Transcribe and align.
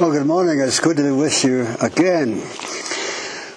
Well, 0.00 0.10
good 0.10 0.26
morning. 0.26 0.58
It's 0.58 0.80
good 0.80 0.96
to 0.96 1.04
be 1.04 1.12
with 1.12 1.44
you 1.44 1.68
again. 1.80 2.40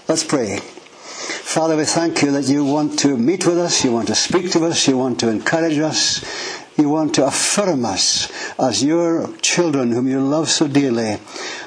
Let's 0.08 0.24
pray. 0.24 0.60
Father, 0.60 1.76
we 1.76 1.84
thank 1.84 2.22
you 2.22 2.30
that 2.34 2.44
you 2.44 2.64
want 2.64 3.00
to 3.00 3.18
meet 3.18 3.48
with 3.48 3.58
us, 3.58 3.84
you 3.84 3.92
want 3.92 4.10
to 4.10 4.16
speak 4.16 4.52
to 4.52 4.64
us, 4.66 4.88
you 4.88 5.00
want 5.00 5.20
to 5.22 5.30
encourage 5.30 5.80
us, 5.80 6.24
you 6.78 6.90
want 6.90 7.16
to 7.16 7.26
affirm 7.26 7.86
us 7.86 8.32
as 8.60 8.84
your 8.84 9.36
children 9.38 9.92
whom 9.92 10.08
you 10.08 10.20
love 10.20 10.48
so 10.48 10.68
dearly 10.68 11.18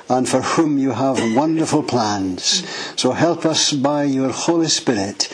and 0.08 0.28
for 0.28 0.40
whom 0.40 0.78
you 0.78 0.92
have 0.92 1.34
wonderful 1.34 1.82
plans. 1.82 2.64
So 2.94 3.10
help 3.10 3.44
us 3.44 3.72
by 3.72 4.04
your 4.04 4.30
Holy 4.30 4.68
Spirit 4.68 5.32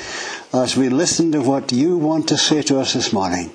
as 0.55 0.79
we 0.79 0.89
listen 0.89 1.31
to 1.33 1.43
what 1.43 1.73
you 1.73 1.99
want 1.99 2.27
to 2.29 2.39
say 2.39 2.63
to 2.63 2.81
us 2.81 2.95
this 2.95 3.13
morning. 3.13 3.51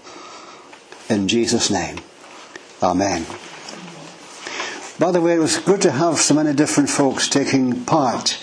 In 1.10 1.28
Jesus' 1.28 1.72
name. 1.72 1.98
Amen. 2.84 3.26
By 5.02 5.12
the 5.12 5.20
way, 5.20 5.34
it 5.34 5.40
was 5.40 5.58
good 5.58 5.82
to 5.82 5.90
have 5.90 6.20
so 6.20 6.36
many 6.36 6.54
different 6.54 6.88
folks 6.88 7.28
taking 7.28 7.86
part 7.86 8.38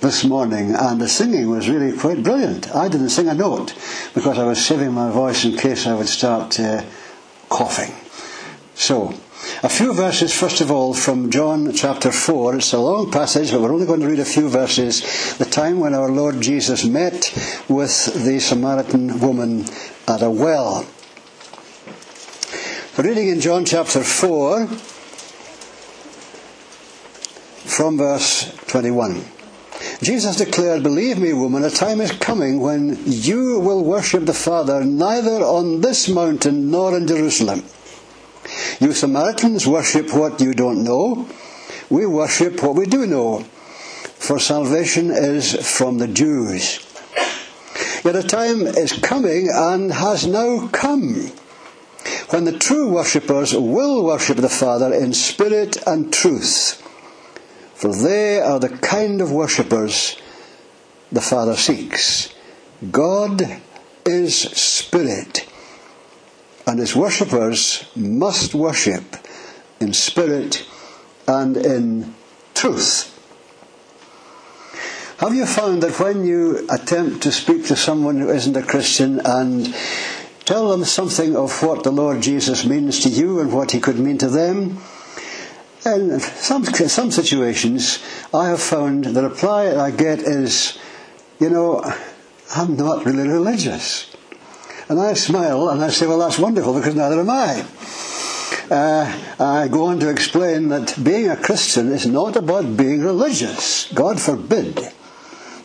this 0.00 0.24
morning, 0.24 0.74
and 0.74 1.00
the 1.00 1.06
singing 1.06 1.48
was 1.48 1.68
really 1.68 1.96
quite 1.96 2.24
brilliant. 2.24 2.74
I 2.74 2.88
didn't 2.88 3.10
sing 3.10 3.28
a 3.28 3.34
note 3.34 3.76
because 4.12 4.36
I 4.36 4.42
was 4.42 4.60
saving 4.60 4.90
my 4.90 5.12
voice 5.12 5.44
in 5.44 5.56
case 5.56 5.86
I 5.86 5.94
would 5.94 6.08
start 6.08 6.58
uh, 6.58 6.82
coughing. 7.48 7.94
So, 8.74 9.14
a 9.62 9.68
few 9.68 9.94
verses, 9.94 10.34
first 10.34 10.60
of 10.60 10.72
all, 10.72 10.94
from 10.94 11.30
John 11.30 11.72
chapter 11.72 12.10
4. 12.10 12.56
It's 12.56 12.72
a 12.72 12.80
long 12.80 13.12
passage, 13.12 13.52
but 13.52 13.60
we're 13.60 13.72
only 13.72 13.86
going 13.86 14.00
to 14.00 14.08
read 14.08 14.18
a 14.18 14.24
few 14.24 14.48
verses. 14.48 15.38
The 15.38 15.44
time 15.44 15.78
when 15.78 15.94
our 15.94 16.10
Lord 16.10 16.40
Jesus 16.40 16.84
met 16.84 17.32
with 17.68 18.24
the 18.24 18.40
Samaritan 18.40 19.20
woman 19.20 19.64
at 20.08 20.22
a 20.22 20.30
well. 20.30 20.88
Reading 22.98 23.28
in 23.28 23.40
John 23.40 23.64
chapter 23.64 24.02
4, 24.02 24.68
from 27.70 27.98
verse 27.98 28.52
21. 28.66 29.24
Jesus 30.02 30.36
declared, 30.36 30.82
Believe 30.82 31.18
me, 31.18 31.32
woman, 31.32 31.64
a 31.64 31.70
time 31.70 32.00
is 32.00 32.10
coming 32.10 32.60
when 32.60 32.98
you 33.06 33.60
will 33.60 33.84
worship 33.84 34.26
the 34.26 34.34
Father 34.34 34.84
neither 34.84 35.44
on 35.44 35.80
this 35.80 36.08
mountain 36.08 36.70
nor 36.70 36.96
in 36.96 37.06
Jerusalem. 37.06 37.62
You 38.80 38.92
Samaritans 38.92 39.68
worship 39.68 40.12
what 40.12 40.40
you 40.40 40.52
don't 40.52 40.82
know. 40.82 41.28
We 41.88 42.06
worship 42.06 42.60
what 42.62 42.74
we 42.74 42.86
do 42.86 43.06
know, 43.06 43.44
for 44.18 44.40
salvation 44.40 45.10
is 45.10 45.54
from 45.78 45.98
the 45.98 46.08
Jews. 46.08 46.84
Yet 48.04 48.16
a 48.16 48.22
time 48.22 48.66
is 48.66 48.92
coming 48.92 49.48
and 49.52 49.92
has 49.92 50.26
now 50.26 50.68
come 50.68 51.30
when 52.30 52.44
the 52.44 52.58
true 52.58 52.88
worshippers 52.90 53.54
will 53.54 54.04
worship 54.04 54.38
the 54.38 54.48
Father 54.48 54.92
in 54.92 55.12
spirit 55.12 55.76
and 55.86 56.12
truth 56.12 56.82
for 57.80 57.94
they 57.94 58.38
are 58.38 58.60
the 58.60 58.68
kind 58.68 59.22
of 59.22 59.32
worshippers 59.32 60.20
the 61.10 61.22
Father 61.22 61.56
seeks. 61.56 62.28
God 62.90 63.42
is 64.04 64.36
spirit, 64.36 65.48
and 66.66 66.78
his 66.78 66.94
worshippers 66.94 67.86
must 67.96 68.54
worship 68.54 69.16
in 69.80 69.94
spirit 69.94 70.68
and 71.26 71.56
in 71.56 72.14
truth. 72.52 73.16
Have 75.16 75.34
you 75.34 75.46
found 75.46 75.82
that 75.82 75.98
when 75.98 76.26
you 76.26 76.66
attempt 76.68 77.22
to 77.22 77.32
speak 77.32 77.64
to 77.68 77.76
someone 77.76 78.18
who 78.18 78.28
isn't 78.28 78.58
a 78.58 78.62
Christian 78.62 79.22
and 79.24 79.74
tell 80.44 80.68
them 80.68 80.84
something 80.84 81.34
of 81.34 81.62
what 81.62 81.82
the 81.82 81.92
Lord 81.92 82.20
Jesus 82.20 82.66
means 82.66 83.00
to 83.00 83.08
you 83.08 83.40
and 83.40 83.50
what 83.50 83.70
he 83.70 83.80
could 83.80 83.98
mean 83.98 84.18
to 84.18 84.28
them, 84.28 84.80
in 85.84 86.20
some, 86.20 86.64
some 86.64 87.10
situations, 87.10 88.02
I 88.34 88.48
have 88.48 88.60
found 88.60 89.04
the 89.04 89.22
reply 89.22 89.74
I 89.76 89.90
get 89.90 90.20
is, 90.20 90.78
you 91.38 91.50
know, 91.50 91.82
I'm 92.54 92.76
not 92.76 93.04
really 93.06 93.28
religious. 93.28 94.14
And 94.88 95.00
I 95.00 95.14
smile 95.14 95.68
and 95.68 95.82
I 95.82 95.88
say, 95.88 96.06
well, 96.06 96.18
that's 96.18 96.38
wonderful 96.38 96.74
because 96.74 96.94
neither 96.94 97.20
am 97.20 97.30
I. 97.30 97.64
Uh, 98.70 99.34
I 99.38 99.68
go 99.68 99.86
on 99.86 100.00
to 100.00 100.10
explain 100.10 100.68
that 100.68 100.96
being 101.02 101.28
a 101.28 101.36
Christian 101.36 101.90
is 101.90 102.06
not 102.06 102.36
about 102.36 102.76
being 102.76 103.00
religious. 103.00 103.90
God 103.92 104.20
forbid. 104.20 104.76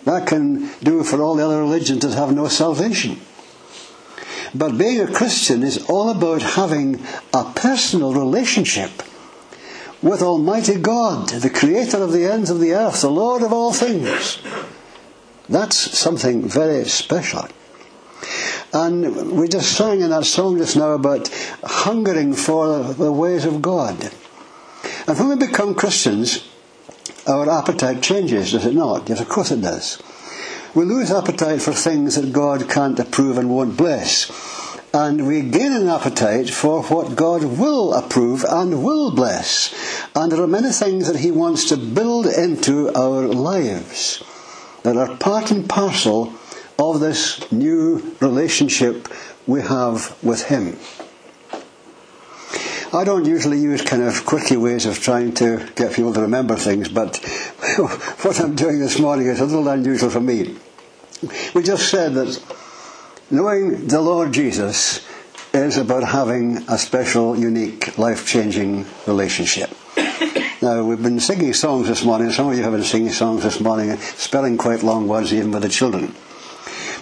That 0.05 0.27
can 0.27 0.69
do 0.83 1.03
for 1.03 1.21
all 1.21 1.35
the 1.35 1.45
other 1.45 1.59
religions 1.59 2.05
that 2.05 2.15
have 2.15 2.33
no 2.33 2.47
salvation. 2.47 3.19
But 4.53 4.77
being 4.77 5.01
a 5.01 5.11
Christian 5.11 5.63
is 5.63 5.85
all 5.89 6.09
about 6.09 6.41
having 6.41 7.03
a 7.33 7.43
personal 7.55 8.13
relationship 8.13 8.91
with 10.05 10.21
Almighty 10.21 10.75
God, 10.75 11.29
the 11.29 11.49
Creator 11.49 11.97
of 12.03 12.11
the 12.11 12.31
ends 12.31 12.51
of 12.51 12.59
the 12.59 12.73
earth, 12.73 13.01
the 13.01 13.09
Lord 13.09 13.41
of 13.41 13.51
all 13.51 13.73
things. 13.73 14.37
That's 15.49 15.97
something 15.97 16.47
very 16.47 16.85
special. 16.85 17.47
And 18.71 19.31
we 19.31 19.47
just 19.47 19.75
sang 19.75 20.01
in 20.01 20.11
that 20.11 20.25
song 20.25 20.59
just 20.59 20.77
now 20.77 20.91
about 20.91 21.29
hungering 21.63 22.33
for 22.33 22.83
the 22.83 23.11
ways 23.11 23.45
of 23.45 23.63
God. 23.63 24.11
And 25.07 25.17
when 25.17 25.39
we 25.39 25.47
become 25.47 25.73
Christians, 25.73 26.47
our 27.27 27.49
appetite 27.49 28.03
changes, 28.03 28.51
does 28.51 28.67
it 28.67 28.75
not? 28.75 29.09
Yes, 29.09 29.21
of 29.21 29.27
course 29.27 29.49
it 29.49 29.61
does. 29.61 29.99
We 30.75 30.85
lose 30.85 31.09
appetite 31.09 31.63
for 31.63 31.73
things 31.73 32.13
that 32.13 32.31
God 32.31 32.69
can't 32.69 32.99
approve 32.99 33.39
and 33.39 33.49
won't 33.49 33.75
bless 33.75 34.29
and 34.95 35.27
we 35.27 35.41
gain 35.41 35.73
an 35.73 35.89
appetite 35.89 36.49
for 36.49 36.81
what 36.83 37.17
God 37.17 37.43
will 37.43 37.93
approve 37.93 38.45
and 38.47 38.81
will 38.81 39.11
bless. 39.11 39.75
And 40.15 40.31
there 40.31 40.41
are 40.41 40.47
many 40.47 40.69
things 40.69 41.11
that 41.11 41.19
He 41.19 41.31
wants 41.31 41.67
to 41.67 41.75
build 41.75 42.27
into 42.27 42.95
our 42.95 43.27
lives 43.27 44.23
that 44.83 44.95
are 44.95 45.17
part 45.17 45.51
and 45.51 45.67
parcel 45.67 46.33
of 46.79 47.01
this 47.01 47.51
new 47.51 48.15
relationship 48.21 49.09
we 49.45 49.61
have 49.63 50.15
with 50.23 50.45
Him. 50.45 50.79
I 52.93 53.03
don't 53.03 53.25
usually 53.25 53.59
use 53.59 53.81
kind 53.81 54.01
of 54.01 54.25
quirky 54.25 54.55
ways 54.55 54.85
of 54.85 55.01
trying 55.01 55.33
to 55.33 55.69
get 55.75 55.93
people 55.93 56.13
to 56.13 56.21
remember 56.21 56.55
things, 56.55 56.87
but 56.87 57.17
what 58.21 58.39
I'm 58.39 58.55
doing 58.55 58.79
this 58.79 58.97
morning 58.97 59.27
is 59.27 59.41
a 59.41 59.45
little 59.45 59.67
unusual 59.67 60.09
for 60.09 60.21
me. 60.21 60.55
We 61.53 61.63
just 61.63 61.89
said 61.89 62.13
that 62.13 62.41
Knowing 63.31 63.87
the 63.87 63.99
Lord 63.99 64.31
Jesus 64.33 65.03
is 65.51 65.77
about 65.77 66.03
having 66.03 66.57
a 66.69 66.77
special, 66.77 67.35
unique, 67.35 67.97
life 67.97 68.27
changing 68.27 68.85
relationship. 69.07 69.71
Now, 70.61 70.83
we've 70.83 71.01
been 71.01 71.19
singing 71.19 71.53
songs 71.53 71.87
this 71.87 72.03
morning. 72.03 72.31
Some 72.31 72.49
of 72.49 72.57
you 72.57 72.63
have 72.63 72.71
been 72.71 72.83
singing 72.83 73.11
songs 73.11 73.43
this 73.43 73.59
morning, 73.59 73.97
spelling 73.97 74.57
quite 74.57 74.83
long 74.83 75.07
words 75.07 75.33
even 75.33 75.51
with 75.51 75.63
the 75.63 75.69
children. 75.69 76.15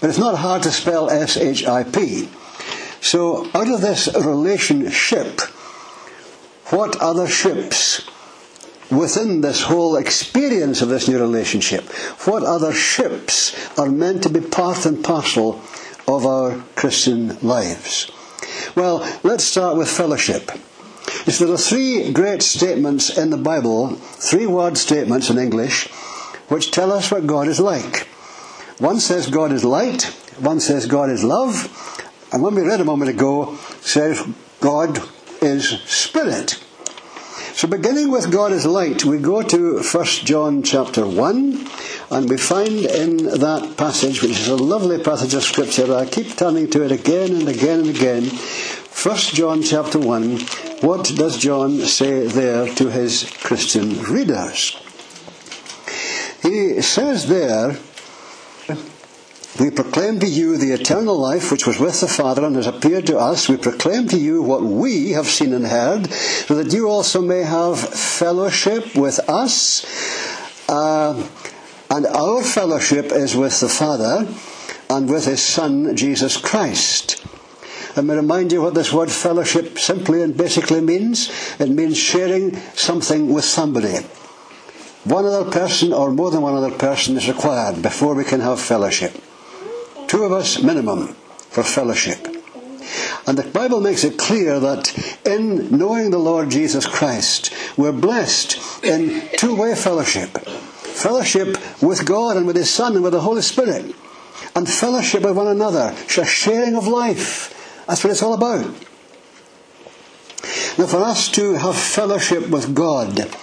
But 0.01 0.09
it's 0.09 0.17
not 0.17 0.38
hard 0.38 0.63
to 0.63 0.72
spell 0.72 1.09
S 1.09 1.38
H 1.38 1.66
I 1.66 1.84
P. 1.84 2.29
So, 3.00 3.50
out 3.53 3.69
of 3.69 3.81
this 3.81 4.13
relationship, 4.13 5.41
what 6.72 7.00
other 7.01 7.28
ships 7.28 8.09
within 8.90 9.41
this 9.41 9.63
whole 9.63 9.95
experience 9.95 10.81
of 10.81 10.90
this 10.90 11.07
new 11.07 11.19
relationship, 11.19 11.84
what 12.25 12.44
other 12.44 12.73
ships 12.73 13.55
are 13.78 13.90
meant 13.90 14.23
to 14.23 14.29
be 14.29 14.41
part 14.41 14.85
and 14.85 15.03
parcel 15.03 15.61
of 16.08 16.25
our 16.25 16.64
Christian 16.75 17.38
lives? 17.40 18.12
Well, 18.75 19.08
let's 19.24 19.44
start 19.44 19.78
with 19.78 19.90
fellowship. 19.90 20.52
If 21.25 21.40
there 21.40 21.52
are 21.52 21.58
three 21.58 22.12
great 22.12 22.41
statements 22.41 23.18
in 23.18 23.30
the 23.30 23.38
Bible, 23.38 23.96
three 23.96 24.47
word 24.47 24.78
statements 24.78 25.30
in 25.30 25.38
English, 25.38 25.88
which 26.47 26.72
tell 26.72 26.91
us 26.91 27.12
what 27.12 27.28
God 27.28 27.47
is 27.47 27.59
like. 27.59 28.08
One 28.80 29.00
says 29.00 29.30
God 29.30 29.52
is 29.52 29.64
light, 29.64 30.03
one 30.40 30.59
says 30.59 30.86
God 30.86 31.09
is 31.09 31.24
love, 31.24 31.69
and 32.31 32.41
one 32.41 32.56
we 32.56 32.62
read 32.62 32.81
a 32.81 32.85
moment 32.85 33.12
ago 33.12 33.56
says 33.81 34.22
God 34.59 35.00
is 35.41 35.70
spirit. 35.81 36.62
So 37.55 37.67
beginning 37.67 38.09
with 38.09 38.32
God 38.32 38.52
is 38.52 38.66
light, 38.66 39.05
we 39.05 39.20
go 39.20 39.44
to 39.44 39.84
1 39.84 40.05
John 40.26 40.64
chapter 40.64 41.05
1, 41.05 41.67
and 42.09 42.28
we 42.28 42.35
find 42.35 42.84
in 42.84 43.17
that 43.17 43.76
passage, 43.78 44.23
which 44.23 44.32
is 44.32 44.47
a 44.47 44.55
lovely 44.55 44.97
passage 45.03 45.35
of 45.35 45.44
scripture, 45.44 45.96
I 45.96 46.08
keep 46.08 46.35
turning 46.35 46.72
to 46.72 46.84
it 46.84 46.91
again 46.91 47.32
and 47.35 47.47
again 47.47 47.82
and 47.82 47.90
again. 47.90 48.23
1 48.23 49.17
John 49.17 49.61
chapter 49.61 50.00
1, 50.00 50.40
what 50.82 51.05
does 51.16 51.38
John 51.38 51.78
say 51.82 52.26
there 52.26 52.73
to 52.73 52.90
his 52.90 53.32
Christian 53.44 54.02
readers? 54.02 54.76
He 56.41 56.82
says 56.82 57.28
there, 57.28 57.78
we 59.59 59.70
proclaim 59.70 60.20
to 60.20 60.28
you 60.28 60.58
the 60.58 60.72
eternal 60.72 61.16
life 61.16 61.52
which 61.52 61.67
was 61.67 61.79
with 61.79 62.02
the 62.02 62.08
Father 62.08 62.44
and 62.44 62.55
has 62.55 62.66
appeared 62.66 63.05
to 63.08 63.20
us. 63.20 63.47
We 63.47 63.58
proclaim 63.58 64.08
to 64.08 64.17
you 64.17 64.41
what 64.41 64.64
we 64.64 65.11
have 65.11 65.28
seen 65.28 65.53
and 65.53 65.67
heard, 65.67 66.11
so 66.11 66.55
that 66.55 66.73
you 66.73 66.90
also 66.90 67.22
may 67.22 67.44
have 67.44 67.79
fellowship 67.79 68.96
with 68.96 69.20
us. 69.29 69.85
Uh, 70.67 71.28
and 71.91 72.08
our 72.08 72.41
fellowship 72.41 73.11
is 73.11 73.35
with 73.35 73.59
the 73.59 73.70
Father 73.70 74.28
and 74.90 75.08
with 75.08 75.26
His 75.26 75.44
Son, 75.44 75.96
Jesus 75.96 76.38
Christ. 76.38 77.23
Let 77.96 78.06
me 78.06 78.16
remind 78.16 78.52
you 78.52 78.64
what 78.64 78.73
this 78.73 78.91
word 78.91 79.11
fellowship 79.11 79.78
simply 79.78 80.23
and 80.23 80.35
basically 80.35 80.82
means. 80.82 81.29
It 81.59 81.70
means 81.70 81.96
sharing 81.96 82.56
something 82.73 83.32
with 83.32 83.46
somebody. 83.46 83.97
One 85.03 85.26
other 85.26 85.52
person 85.52 85.94
or 85.94 86.11
more 86.11 86.32
than 86.32 86.41
one 86.41 86.56
other 86.56 86.72
person 86.72 87.17
is 87.17 87.28
required 87.28 87.84
before 87.84 88.16
we 88.16 88.23
can 88.23 88.40
have 88.40 88.59
fellowship. 88.59 89.14
Two 90.13 90.25
of 90.25 90.31
us 90.31 90.61
minimum 90.61 91.07
for 91.49 91.63
fellowship. 91.63 92.27
And 93.25 93.35
the 93.35 93.49
Bible 93.51 93.81
makes 93.81 94.03
it 94.03 94.19
clear 94.19 94.59
that 94.59 94.93
in 95.25 95.75
knowing 95.75 96.11
the 96.11 96.19
Lord 96.19 96.51
Jesus 96.51 96.85
Christ, 96.85 97.51
we're 97.75 97.91
blessed 97.91 98.83
in 98.83 99.27
two 99.37 99.55
way 99.55 99.73
fellowship 99.73 100.37
fellowship 100.37 101.57
with 101.81 102.05
God 102.05 102.37
and 102.37 102.45
with 102.45 102.57
His 102.57 102.69
Son 102.69 102.93
and 102.93 103.03
with 103.03 103.13
the 103.13 103.21
Holy 103.21 103.41
Spirit, 103.41 103.95
and 104.55 104.69
fellowship 104.69 105.23
with 105.23 105.35
one 105.35 105.47
another, 105.47 105.95
a 106.19 106.25
sharing 106.25 106.75
of 106.75 106.85
life. 106.85 107.83
That's 107.87 108.03
what 108.03 108.11
it's 108.11 108.21
all 108.21 108.35
about. 108.35 108.67
Now, 110.77 110.85
for 110.85 111.01
us 111.01 111.27
to 111.31 111.55
have 111.55 111.75
fellowship 111.75 112.49
with 112.49 112.75
God 112.75 113.35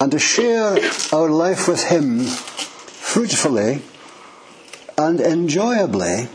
and 0.00 0.10
to 0.10 0.18
share 0.18 0.80
our 1.12 1.30
life 1.30 1.68
with 1.68 1.84
Him 1.84 2.24
fruitfully 2.24 3.82
and 4.98 5.20
enjoyably, 5.20 6.28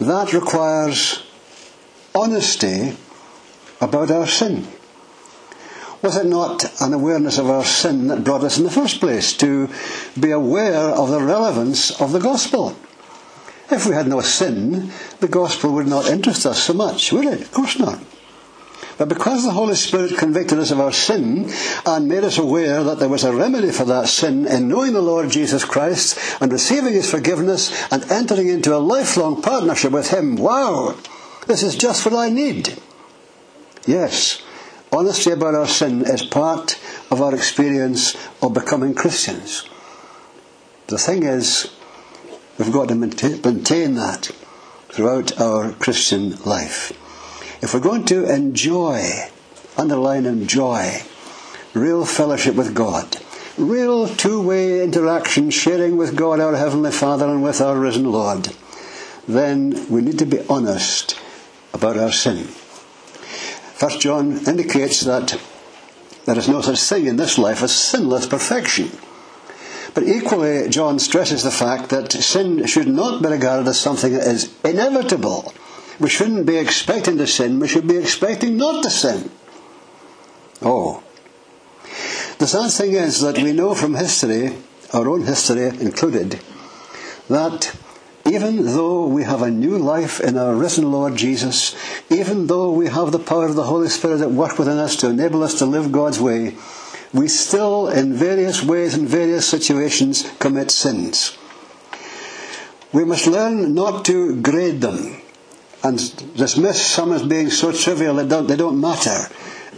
that 0.00 0.32
requires 0.32 1.22
honesty 2.14 2.96
about 3.80 4.10
our 4.10 4.26
sin. 4.26 4.66
Was 6.02 6.16
it 6.16 6.26
not 6.26 6.64
an 6.82 6.92
awareness 6.92 7.38
of 7.38 7.48
our 7.48 7.64
sin 7.64 8.08
that 8.08 8.24
brought 8.24 8.44
us 8.44 8.58
in 8.58 8.64
the 8.64 8.70
first 8.70 9.00
place 9.00 9.34
to 9.38 9.70
be 10.18 10.32
aware 10.32 10.90
of 10.90 11.08
the 11.08 11.20
relevance 11.20 11.98
of 12.00 12.12
the 12.12 12.20
gospel? 12.20 12.76
If 13.70 13.86
we 13.86 13.94
had 13.94 14.08
no 14.08 14.20
sin, 14.20 14.90
the 15.20 15.28
gospel 15.28 15.72
would 15.74 15.86
not 15.86 16.10
interest 16.10 16.44
us 16.44 16.62
so 16.62 16.74
much, 16.74 17.10
would 17.12 17.24
it? 17.24 17.40
Of 17.40 17.52
course 17.52 17.78
not. 17.78 17.98
But 18.96 19.08
because 19.08 19.42
the 19.42 19.50
Holy 19.50 19.74
Spirit 19.74 20.16
convicted 20.16 20.58
us 20.58 20.70
of 20.70 20.80
our 20.80 20.92
sin 20.92 21.50
and 21.84 22.08
made 22.08 22.22
us 22.22 22.38
aware 22.38 22.84
that 22.84 23.00
there 23.00 23.08
was 23.08 23.24
a 23.24 23.34
remedy 23.34 23.72
for 23.72 23.84
that 23.84 24.08
sin 24.08 24.46
in 24.46 24.68
knowing 24.68 24.92
the 24.92 25.02
Lord 25.02 25.30
Jesus 25.30 25.64
Christ 25.64 26.18
and 26.40 26.52
receiving 26.52 26.92
His 26.92 27.10
forgiveness 27.10 27.72
and 27.90 28.08
entering 28.10 28.48
into 28.48 28.74
a 28.74 28.78
lifelong 28.78 29.42
partnership 29.42 29.92
with 29.92 30.10
Him, 30.10 30.36
wow! 30.36 30.96
This 31.46 31.62
is 31.62 31.76
just 31.76 32.04
what 32.04 32.14
I 32.14 32.30
need. 32.30 32.78
Yes, 33.86 34.42
honesty 34.92 35.30
about 35.30 35.54
our 35.54 35.66
sin 35.66 36.02
is 36.02 36.22
part 36.22 36.80
of 37.10 37.20
our 37.20 37.34
experience 37.34 38.16
of 38.40 38.54
becoming 38.54 38.94
Christians. 38.94 39.68
The 40.86 40.98
thing 40.98 41.24
is, 41.24 41.74
we've 42.58 42.72
got 42.72 42.88
to 42.88 42.94
maintain 42.94 43.94
that 43.94 44.30
throughout 44.90 45.40
our 45.40 45.72
Christian 45.72 46.36
life. 46.44 46.92
If 47.64 47.72
we're 47.72 47.80
going 47.80 48.04
to 48.06 48.30
enjoy, 48.30 49.08
underline 49.78 50.26
enjoy, 50.26 51.00
real 51.72 52.04
fellowship 52.04 52.56
with 52.56 52.74
God, 52.74 53.16
real 53.56 54.06
two 54.06 54.42
way 54.42 54.84
interaction, 54.84 55.48
sharing 55.48 55.96
with 55.96 56.14
God 56.14 56.40
our 56.40 56.56
Heavenly 56.56 56.92
Father 56.92 57.24
and 57.24 57.42
with 57.42 57.62
our 57.62 57.78
risen 57.78 58.12
Lord, 58.12 58.50
then 59.26 59.86
we 59.88 60.02
need 60.02 60.18
to 60.18 60.26
be 60.26 60.44
honest 60.46 61.18
about 61.72 61.96
our 61.96 62.12
sin. 62.12 62.44
First 62.44 63.98
John 63.98 64.46
indicates 64.46 65.00
that 65.00 65.40
there 66.26 66.36
is 66.36 66.50
no 66.50 66.60
such 66.60 66.82
thing 66.82 67.06
in 67.06 67.16
this 67.16 67.38
life 67.38 67.62
as 67.62 67.74
sinless 67.74 68.26
perfection. 68.26 68.90
But 69.94 70.02
equally, 70.02 70.68
John 70.68 70.98
stresses 70.98 71.44
the 71.44 71.50
fact 71.50 71.88
that 71.88 72.12
sin 72.12 72.66
should 72.66 72.88
not 72.88 73.22
be 73.22 73.30
regarded 73.30 73.66
as 73.66 73.80
something 73.80 74.12
that 74.12 74.26
is 74.26 74.54
inevitable. 74.62 75.54
We 76.00 76.08
shouldn't 76.08 76.46
be 76.46 76.56
expecting 76.56 77.18
to 77.18 77.26
sin, 77.26 77.60
we 77.60 77.68
should 77.68 77.86
be 77.86 77.96
expecting 77.96 78.56
not 78.56 78.82
to 78.82 78.90
sin. 78.90 79.30
Oh. 80.62 81.02
The 82.38 82.46
sad 82.46 82.70
thing 82.72 82.94
is 82.94 83.20
that 83.20 83.38
we 83.38 83.52
know 83.52 83.74
from 83.74 83.94
history, 83.94 84.56
our 84.92 85.08
own 85.08 85.22
history 85.22 85.68
included, 85.68 86.40
that 87.28 87.76
even 88.26 88.64
though 88.64 89.06
we 89.06 89.22
have 89.22 89.42
a 89.42 89.50
new 89.50 89.78
life 89.78 90.20
in 90.20 90.36
our 90.36 90.54
risen 90.54 90.90
Lord 90.90 91.14
Jesus, 91.16 91.76
even 92.10 92.48
though 92.48 92.72
we 92.72 92.88
have 92.88 93.12
the 93.12 93.18
power 93.18 93.46
of 93.46 93.54
the 93.54 93.64
Holy 93.64 93.88
Spirit 93.88 94.20
at 94.20 94.30
work 94.30 94.58
within 94.58 94.78
us 94.78 94.96
to 94.96 95.08
enable 95.08 95.42
us 95.42 95.58
to 95.58 95.66
live 95.66 95.92
God's 95.92 96.20
way, 96.20 96.56
we 97.12 97.28
still, 97.28 97.88
in 97.88 98.14
various 98.14 98.62
ways 98.64 98.94
and 98.94 99.08
various 99.08 99.46
situations, 99.48 100.28
commit 100.40 100.70
sins. 100.70 101.38
We 102.92 103.04
must 103.04 103.26
learn 103.26 103.74
not 103.74 104.04
to 104.06 104.40
grade 104.40 104.80
them 104.80 105.20
and 105.84 105.98
dismiss 106.34 106.84
some 106.84 107.12
as 107.12 107.22
being 107.22 107.50
so 107.50 107.70
trivial 107.70 108.14
that 108.14 108.28
don't, 108.28 108.46
they 108.46 108.56
don't 108.56 108.80
matter. 108.80 109.28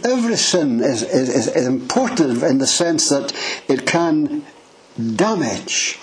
Every 0.03 0.37
sin 0.37 0.79
is, 0.79 1.03
is, 1.03 1.47
is 1.47 1.67
important 1.67 2.41
in 2.43 2.59
the 2.59 2.67
sense 2.67 3.09
that 3.09 3.33
it 3.67 3.85
can 3.85 4.45
damage 5.15 5.99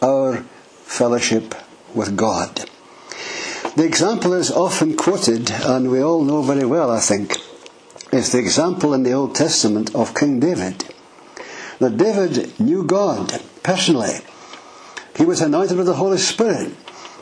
our 0.00 0.36
fellowship 0.84 1.56
with 1.92 2.16
God. 2.16 2.70
The 3.76 3.84
example 3.84 4.32
is 4.32 4.50
often 4.50 4.96
quoted, 4.96 5.50
and 5.50 5.90
we 5.90 6.02
all 6.02 6.22
know 6.22 6.42
very 6.42 6.64
well, 6.64 6.90
I 6.90 7.00
think, 7.00 7.36
is 8.12 8.32
the 8.32 8.38
example 8.38 8.94
in 8.94 9.02
the 9.02 9.12
Old 9.12 9.34
Testament 9.34 9.94
of 9.94 10.14
King 10.14 10.40
David. 10.40 10.84
That 11.80 11.96
David 11.96 12.58
knew 12.60 12.84
God 12.84 13.42
personally. 13.62 14.18
He 15.16 15.24
was 15.24 15.40
anointed 15.40 15.76
with 15.76 15.86
the 15.86 15.94
Holy 15.94 16.18
Spirit 16.18 16.74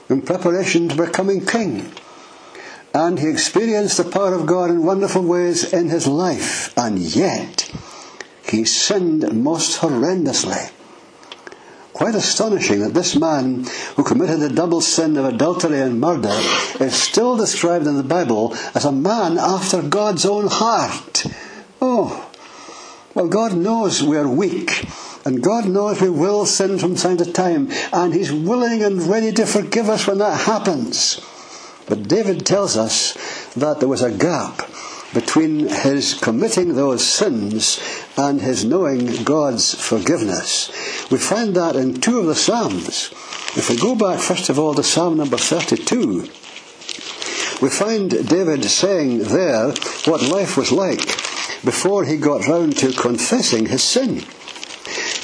in 0.09 0.23
preparation 0.23 0.89
to 0.89 0.97
becoming 0.97 1.45
king. 1.45 1.93
And 2.97 3.19
he 3.19 3.29
experienced 3.29 3.99
the 3.99 4.05
power 4.05 4.33
of 4.33 4.47
God 4.47 4.71
in 4.71 4.83
wonderful 4.83 5.21
ways 5.21 5.71
in 5.71 5.91
his 5.91 6.07
life. 6.07 6.73
And 6.79 6.99
yet, 6.99 7.71
he 8.43 8.65
sinned 8.65 9.45
most 9.45 9.81
horrendously 9.81 10.73
quite 11.93 12.15
astonishing 12.15 12.81
that 12.81 12.95
this 12.95 13.17
man 13.17 13.65
who 13.97 14.05
committed 14.05 14.41
the 14.41 14.49
double 14.49 14.81
sin 14.81 15.17
of 15.19 15.27
adultery 15.27 15.81
and 15.81 16.01
murder 16.01 16.39
is 16.81 16.95
still 16.95 17.37
described 17.37 17.87
in 17.87 17.97
the 17.97 18.03
Bible 18.03 18.55
as 18.75 18.87
a 18.87 18.93
man 18.93 19.39
after 19.39 19.83
God's 19.83 20.25
own 20.25 20.47
heart. 20.47 21.25
Oh, 21.81 22.31
well, 23.15 23.29
God 23.29 23.57
knows 23.57 24.03
we're 24.03 24.29
weak. 24.29 24.87
And 25.27 25.43
God 25.43 25.67
knows 25.69 26.01
we 26.01 26.09
will 26.09 26.47
sin 26.47 26.79
from 26.79 26.97
time 26.97 27.19
to 27.19 27.31
time. 27.31 27.69
And 27.93 28.15
He's 28.15 28.33
willing 28.33 28.83
and 28.83 29.03
ready 29.03 29.33
to 29.33 29.45
forgive 29.45 29.91
us 29.91 30.07
when 30.07 30.19
that 30.19 30.41
happens. 30.41 31.21
But 31.89 32.09
David 32.09 32.45
tells 32.45 32.77
us 32.77 33.15
that 33.55 33.81
there 33.81 33.89
was 33.89 34.03
a 34.03 34.11
gap 34.11 34.69
between 35.15 35.69
his 35.69 36.15
committing 36.15 36.75
those 36.75 37.07
sins 37.07 37.81
and 38.17 38.41
his 38.41 38.65
knowing 38.65 39.23
God's 39.23 39.75
forgiveness. 39.75 40.71
We 41.11 41.19
find 41.19 41.55
that 41.55 41.77
in 41.77 42.01
two 42.01 42.19
of 42.19 42.27
the 42.27 42.35
Psalms. 42.35 43.11
If 43.57 43.71
we 43.71 43.77
go 43.77 43.95
back 43.95 44.21
first 44.21 44.51
of 44.51 44.59
all 44.59 44.75
to 44.75 44.83
Psalm 44.83 45.17
number 45.17 45.39
32, 45.39 46.29
we 47.63 47.71
find 47.71 48.11
David 48.29 48.65
saying 48.65 49.21
there 49.21 49.73
what 50.05 50.23
life 50.23 50.57
was 50.57 50.73
like 50.73 51.07
before 51.65 52.05
he 52.05 52.17
got 52.17 52.47
round 52.47 52.77
to 52.79 52.93
confessing 52.93 53.67
his 53.67 53.83
sin. 53.83 54.23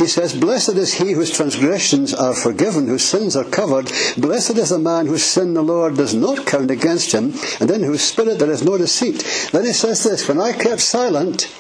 He 0.03 0.09
says, 0.09 0.35
Blessed 0.35 0.71
is 0.71 0.95
he 0.95 1.13
whose 1.13 1.31
transgressions 1.31 2.13
are 2.13 2.35
forgiven, 2.35 2.89
whose 2.89 3.05
sins 3.05 3.37
are 3.37 3.45
covered. 3.45 3.85
Blessed 4.19 4.59
is 4.59 4.71
the 4.71 4.81
man 4.81 5.07
whose 5.07 5.25
sin 5.25 5.55
the 5.55 5.63
Lord 5.63 5.97
does 5.97 6.13
not 6.13 6.45
count 6.45 6.73
against 6.73 7.13
him, 7.13 7.35
and 7.61 7.71
in 7.71 7.85
whose 7.85 8.03
spirit 8.03 8.41
there 8.41 8.51
is 8.51 8.65
no 8.65 8.77
deceit. 8.77 9.25
Then 9.53 9.65
he 9.65 9.73
says 9.73 10.03
this, 10.03 10.27
When 10.27 10.41
I 10.41 10.55
kept 10.55 10.81
silent, 10.81 11.55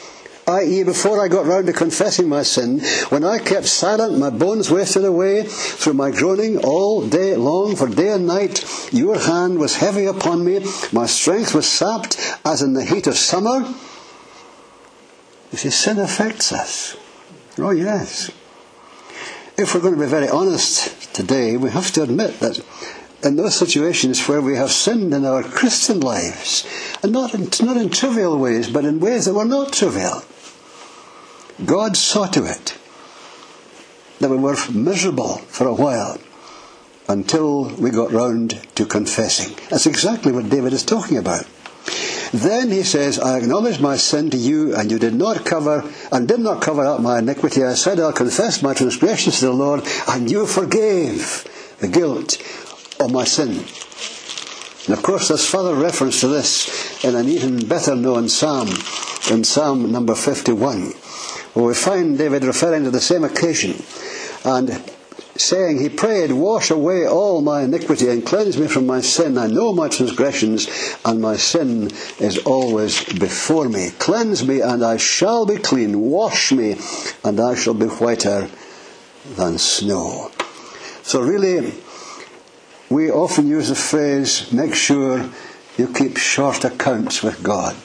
i.e., 0.48 0.82
before 0.82 1.24
I 1.24 1.28
got 1.28 1.46
round 1.46 1.68
to 1.68 1.72
confessing 1.72 2.28
my 2.28 2.42
sin, 2.42 2.80
when 3.10 3.22
I 3.22 3.38
kept 3.38 3.66
silent, 3.66 4.18
my 4.18 4.30
bones 4.30 4.72
wasted 4.72 5.04
away 5.04 5.44
through 5.44 5.94
my 5.94 6.10
groaning 6.10 6.58
all 6.58 7.06
day 7.06 7.36
long, 7.36 7.76
for 7.76 7.86
day 7.86 8.10
and 8.10 8.26
night 8.26 8.64
your 8.92 9.20
hand 9.20 9.60
was 9.60 9.76
heavy 9.76 10.06
upon 10.06 10.44
me, 10.44 10.66
my 10.90 11.06
strength 11.06 11.54
was 11.54 11.68
sapped 11.68 12.18
as 12.44 12.60
in 12.60 12.72
the 12.72 12.84
heat 12.84 13.06
of 13.06 13.16
summer. 13.16 13.72
You 15.52 15.58
see, 15.58 15.70
sin 15.70 16.00
affects 16.00 16.50
us. 16.50 16.96
Oh, 17.58 17.70
yes. 17.70 18.30
If 19.58 19.74
we're 19.74 19.80
going 19.80 19.94
to 19.94 20.00
be 20.00 20.06
very 20.06 20.28
honest 20.28 21.14
today, 21.14 21.56
we 21.56 21.70
have 21.70 21.92
to 21.92 22.02
admit 22.02 22.40
that 22.40 22.64
in 23.22 23.36
those 23.36 23.54
situations 23.54 24.26
where 24.26 24.40
we 24.40 24.56
have 24.56 24.70
sinned 24.70 25.12
in 25.12 25.24
our 25.24 25.42
Christian 25.42 26.00
lives, 26.00 26.66
and 27.02 27.12
not 27.12 27.34
in, 27.34 27.48
not 27.64 27.76
in 27.76 27.90
trivial 27.90 28.38
ways, 28.38 28.70
but 28.70 28.84
in 28.84 29.00
ways 29.00 29.26
that 29.26 29.34
were 29.34 29.44
not 29.44 29.72
trivial, 29.72 30.22
God 31.64 31.96
saw 31.96 32.26
to 32.26 32.44
it 32.44 32.76
that 34.18 34.30
we 34.30 34.36
were 34.36 34.56
miserable 34.72 35.38
for 35.48 35.66
a 35.66 35.74
while 35.74 36.18
until 37.08 37.74
we 37.76 37.90
got 37.90 38.12
round 38.12 38.66
to 38.76 38.86
confessing. 38.86 39.54
That's 39.68 39.86
exactly 39.86 40.32
what 40.32 40.48
David 40.48 40.72
is 40.72 40.84
talking 40.84 41.18
about. 41.18 41.46
Then 42.32 42.70
he 42.70 42.82
says, 42.82 43.18
I 43.18 43.38
acknowledge 43.38 43.78
my 43.78 43.96
sin 43.96 44.30
to 44.30 44.36
you, 44.36 44.74
and 44.74 44.90
you 44.90 44.98
did 44.98 45.14
not 45.14 45.44
cover, 45.44 45.84
and 46.10 46.26
did 46.26 46.40
not 46.40 46.62
cover 46.62 46.84
up 46.86 47.00
my 47.00 47.18
iniquity. 47.18 47.62
I 47.62 47.74
said, 47.74 48.00
I'll 48.00 48.12
confess 48.12 48.62
my 48.62 48.72
transgressions 48.72 49.40
to 49.40 49.46
the 49.46 49.52
Lord, 49.52 49.82
and 50.08 50.30
you 50.30 50.46
forgave 50.46 51.44
the 51.80 51.88
guilt 51.88 52.40
of 52.98 53.12
my 53.12 53.24
sin. 53.24 53.64
And 54.86 54.96
of 54.96 55.02
course, 55.02 55.28
there's 55.28 55.48
further 55.48 55.74
reference 55.74 56.20
to 56.20 56.28
this 56.28 57.04
in 57.04 57.14
an 57.14 57.28
even 57.28 57.66
better 57.66 57.94
known 57.94 58.28
psalm, 58.28 58.68
in 59.30 59.44
Psalm 59.44 59.92
number 59.92 60.14
51, 60.14 60.92
where 61.52 61.66
we 61.66 61.74
find 61.74 62.16
David 62.16 62.44
referring 62.44 62.84
to 62.84 62.90
the 62.90 63.00
same 63.00 63.24
occasion 63.24 63.74
and 64.44 64.70
saying, 65.42 65.80
He 65.80 65.88
prayed, 65.88 66.32
Wash 66.32 66.70
away 66.70 67.06
all 67.06 67.42
my 67.42 67.62
iniquity 67.62 68.08
and 68.08 68.24
cleanse 68.24 68.56
me 68.56 68.68
from 68.68 68.86
my 68.86 69.00
sin. 69.00 69.36
I 69.36 69.46
know 69.46 69.72
my 69.72 69.88
transgressions, 69.88 70.68
and 71.04 71.20
my 71.20 71.36
sin 71.36 71.90
is 72.18 72.38
always 72.38 73.04
before 73.04 73.68
me. 73.68 73.90
Cleanse 73.98 74.46
me, 74.46 74.60
and 74.60 74.84
I 74.84 74.96
shall 74.96 75.46
be 75.46 75.56
clean. 75.56 76.00
Wash 76.00 76.52
me, 76.52 76.76
and 77.24 77.40
I 77.40 77.54
shall 77.54 77.74
be 77.74 77.86
whiter 77.86 78.48
than 79.36 79.58
snow. 79.58 80.30
So, 81.02 81.20
really, 81.20 81.74
we 82.88 83.10
often 83.10 83.48
use 83.48 83.68
the 83.68 83.74
phrase, 83.74 84.52
make 84.52 84.74
sure 84.74 85.28
you 85.76 85.88
keep 85.92 86.16
short 86.16 86.64
accounts 86.64 87.22
with 87.22 87.42
God. 87.42 87.76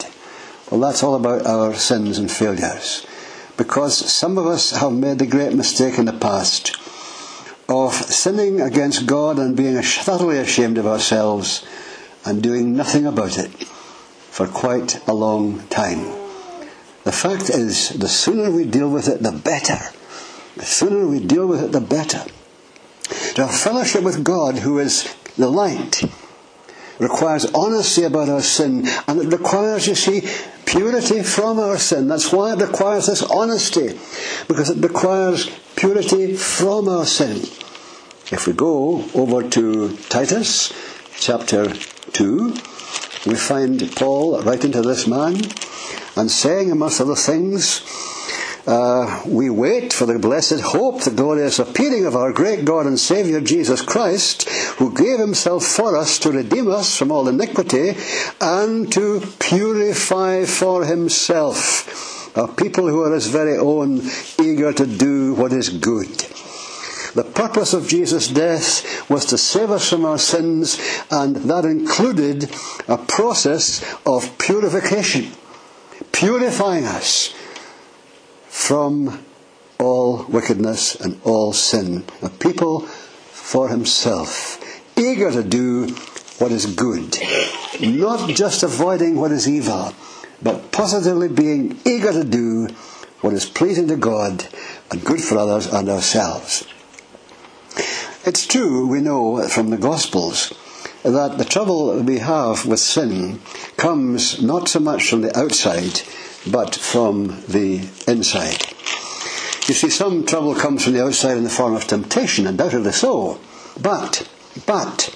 Well, 0.70 0.82
that's 0.82 1.04
all 1.04 1.16
about 1.16 1.46
our 1.46 1.74
sins 1.74 2.18
and 2.18 2.30
failures. 2.30 3.06
Because 3.56 3.98
some 3.98 4.38
of 4.38 4.46
us 4.46 4.72
have 4.72 4.92
made 4.92 5.20
the 5.20 5.26
great 5.26 5.56
mistake 5.56 5.98
in 5.98 6.06
the 6.06 6.14
past 6.14 6.78
of 7.70 7.94
sinning 7.94 8.62
against 8.62 9.06
God 9.06 9.40
and 9.40 9.56
being 9.56 9.82
thoroughly 9.82 10.38
ashamed 10.38 10.78
of 10.78 10.88
ourselves 10.88 11.66
and 12.26 12.42
doing 12.42 12.76
nothing 12.76 13.06
about 13.06 13.38
it 13.38 13.52
for 14.32 14.48
quite 14.48 15.06
a 15.08 15.14
long 15.14 15.68
time. 15.68 16.06
The 17.04 17.12
fact 17.12 17.50
is, 17.50 17.90
the 17.90 18.08
sooner 18.08 18.52
we 18.52 18.66
deal 18.66 18.90
with 18.90 19.08
it, 19.08 19.24
the 19.24 19.32
better. 19.32 19.80
The 20.56 20.66
sooner 20.66 21.08
we 21.08 21.20
deal 21.20 21.48
with 21.48 21.64
it, 21.64 21.72
the 21.72 21.82
better. 21.82 22.24
To 23.36 23.46
have 23.46 23.56
fellowship 23.56 24.04
with 24.04 24.24
God, 24.24 24.58
who 24.58 24.80
is 24.80 25.16
the 25.38 25.50
light, 25.50 26.04
requires 27.00 27.46
honesty 27.54 28.04
about 28.04 28.30
our 28.30 28.42
sin, 28.42 28.86
and 29.08 29.22
it 29.22 29.38
requires, 29.38 29.88
you 29.88 29.96
see, 29.96 30.28
purity 30.68 31.24
from 31.24 31.58
our 31.58 31.78
sin. 31.78 32.08
That's 32.08 32.32
why 32.32 32.54
it 32.54 32.60
requires 32.60 33.08
this 33.08 33.24
honesty, 33.24 33.98
because 34.48 34.70
it 34.70 34.78
requires 34.84 35.50
purity 35.76 36.36
from 36.36 36.88
our 36.90 37.06
sin. 37.06 37.38
If 38.30 38.46
we 38.46 38.54
go 38.54 39.06
over 39.16 39.48
to 39.50 39.96
Titus 40.10 40.74
chapter 41.18 41.74
2, 41.74 42.54
we 43.26 43.36
find 43.36 43.90
Paul 43.96 44.42
writing 44.42 44.74
to 44.74 44.82
this 44.82 45.08
man 45.08 45.38
and 46.16 46.30
saying, 46.30 46.72
amongst 46.72 47.00
other 47.00 47.16
things, 47.16 47.82
uh, 48.68 49.22
we 49.26 49.50
wait 49.50 49.94
for 49.94 50.06
the 50.06 50.20
blessed 50.20 50.60
hope, 50.60 51.02
the 51.02 51.10
glorious 51.10 51.58
appearing 51.58 52.06
of 52.06 52.18
our 52.18 52.34
great 52.34 52.66
God 52.66 52.86
and 52.86 53.00
Saviour 53.00 53.40
Jesus 53.40 53.82
Christ, 53.82 54.50
who 54.78 54.94
gave 54.94 55.20
himself 55.20 55.64
for 55.64 55.96
us 55.96 56.20
to 56.20 56.32
redeem 56.32 56.70
us 56.70 56.98
from 56.98 57.10
all 57.10 57.30
iniquity 57.30 57.96
and 58.42 58.92
to 58.92 59.22
purify 59.40 60.44
for 60.44 60.84
himself 60.84 62.36
a 62.36 62.48
people 62.48 62.88
who 62.88 63.02
are 63.02 63.14
his 63.14 63.28
very 63.28 63.58
own, 63.58 64.02
eager 64.40 64.74
to 64.74 64.86
do 64.86 65.34
what 65.34 65.54
is 65.54 65.70
good. 65.70 66.10
The 67.16 67.24
purpose 67.24 67.74
of 67.74 67.88
Jesus' 67.88 68.28
death 68.28 69.10
was 69.10 69.26
to 69.28 69.38
save 69.38 69.72
us 69.72 69.90
from 69.90 70.04
our 70.04 70.20
sins, 70.20 70.78
and 71.10 71.38
that 71.38 71.64
included 71.64 72.52
a 72.88 72.98
process 72.98 73.82
of 74.06 74.38
purification, 74.38 75.32
purifying 76.12 76.84
us 76.84 77.34
from 78.58 79.24
all 79.80 80.26
wickedness 80.26 80.96
and 80.96 81.22
all 81.24 81.54
sin. 81.54 82.04
A 82.22 82.30
people 82.30 82.82
for 82.82 83.70
himself, 83.70 84.60
eager 84.98 85.32
to 85.32 85.44
do 85.44 85.88
what 86.40 86.52
is 86.52 86.66
good, 86.66 87.16
not 87.80 88.30
just 88.30 88.64
avoiding 88.64 89.16
what 89.16 89.32
is 89.32 89.48
evil, 89.48 89.94
but 90.42 90.72
positively 90.72 91.30
being 91.30 91.80
eager 91.86 92.12
to 92.12 92.26
do 92.26 92.68
what 93.22 93.34
is 93.34 93.46
pleasing 93.46 93.88
to 93.88 93.96
God 93.96 94.48
and 94.92 95.06
good 95.06 95.22
for 95.22 95.38
others 95.38 95.68
and 95.68 95.88
ourselves. 95.88 96.66
It's 98.26 98.46
true, 98.46 98.88
we 98.88 99.00
know 99.00 99.48
from 99.48 99.70
the 99.70 99.78
Gospels, 99.78 100.52
that 101.04 101.38
the 101.38 101.46
trouble 101.46 102.02
we 102.02 102.18
have 102.18 102.66
with 102.66 102.80
sin 102.80 103.40
comes 103.78 104.42
not 104.42 104.68
so 104.68 104.80
much 104.80 105.10
from 105.10 105.22
the 105.22 105.38
outside, 105.38 106.02
but 106.46 106.76
from 106.76 107.42
the 107.48 107.88
inside. 108.08 108.64
You 109.68 109.74
see, 109.74 109.90
some 109.90 110.26
trouble 110.26 110.56
comes 110.56 110.84
from 110.84 110.94
the 110.94 111.04
outside 111.04 111.38
in 111.38 111.44
the 111.44 111.50
form 111.50 111.76
of 111.76 111.88
temptation, 111.88 112.48
undoubtedly 112.48 112.94
so. 112.94 113.40
But, 113.82 114.28
but, 114.66 115.14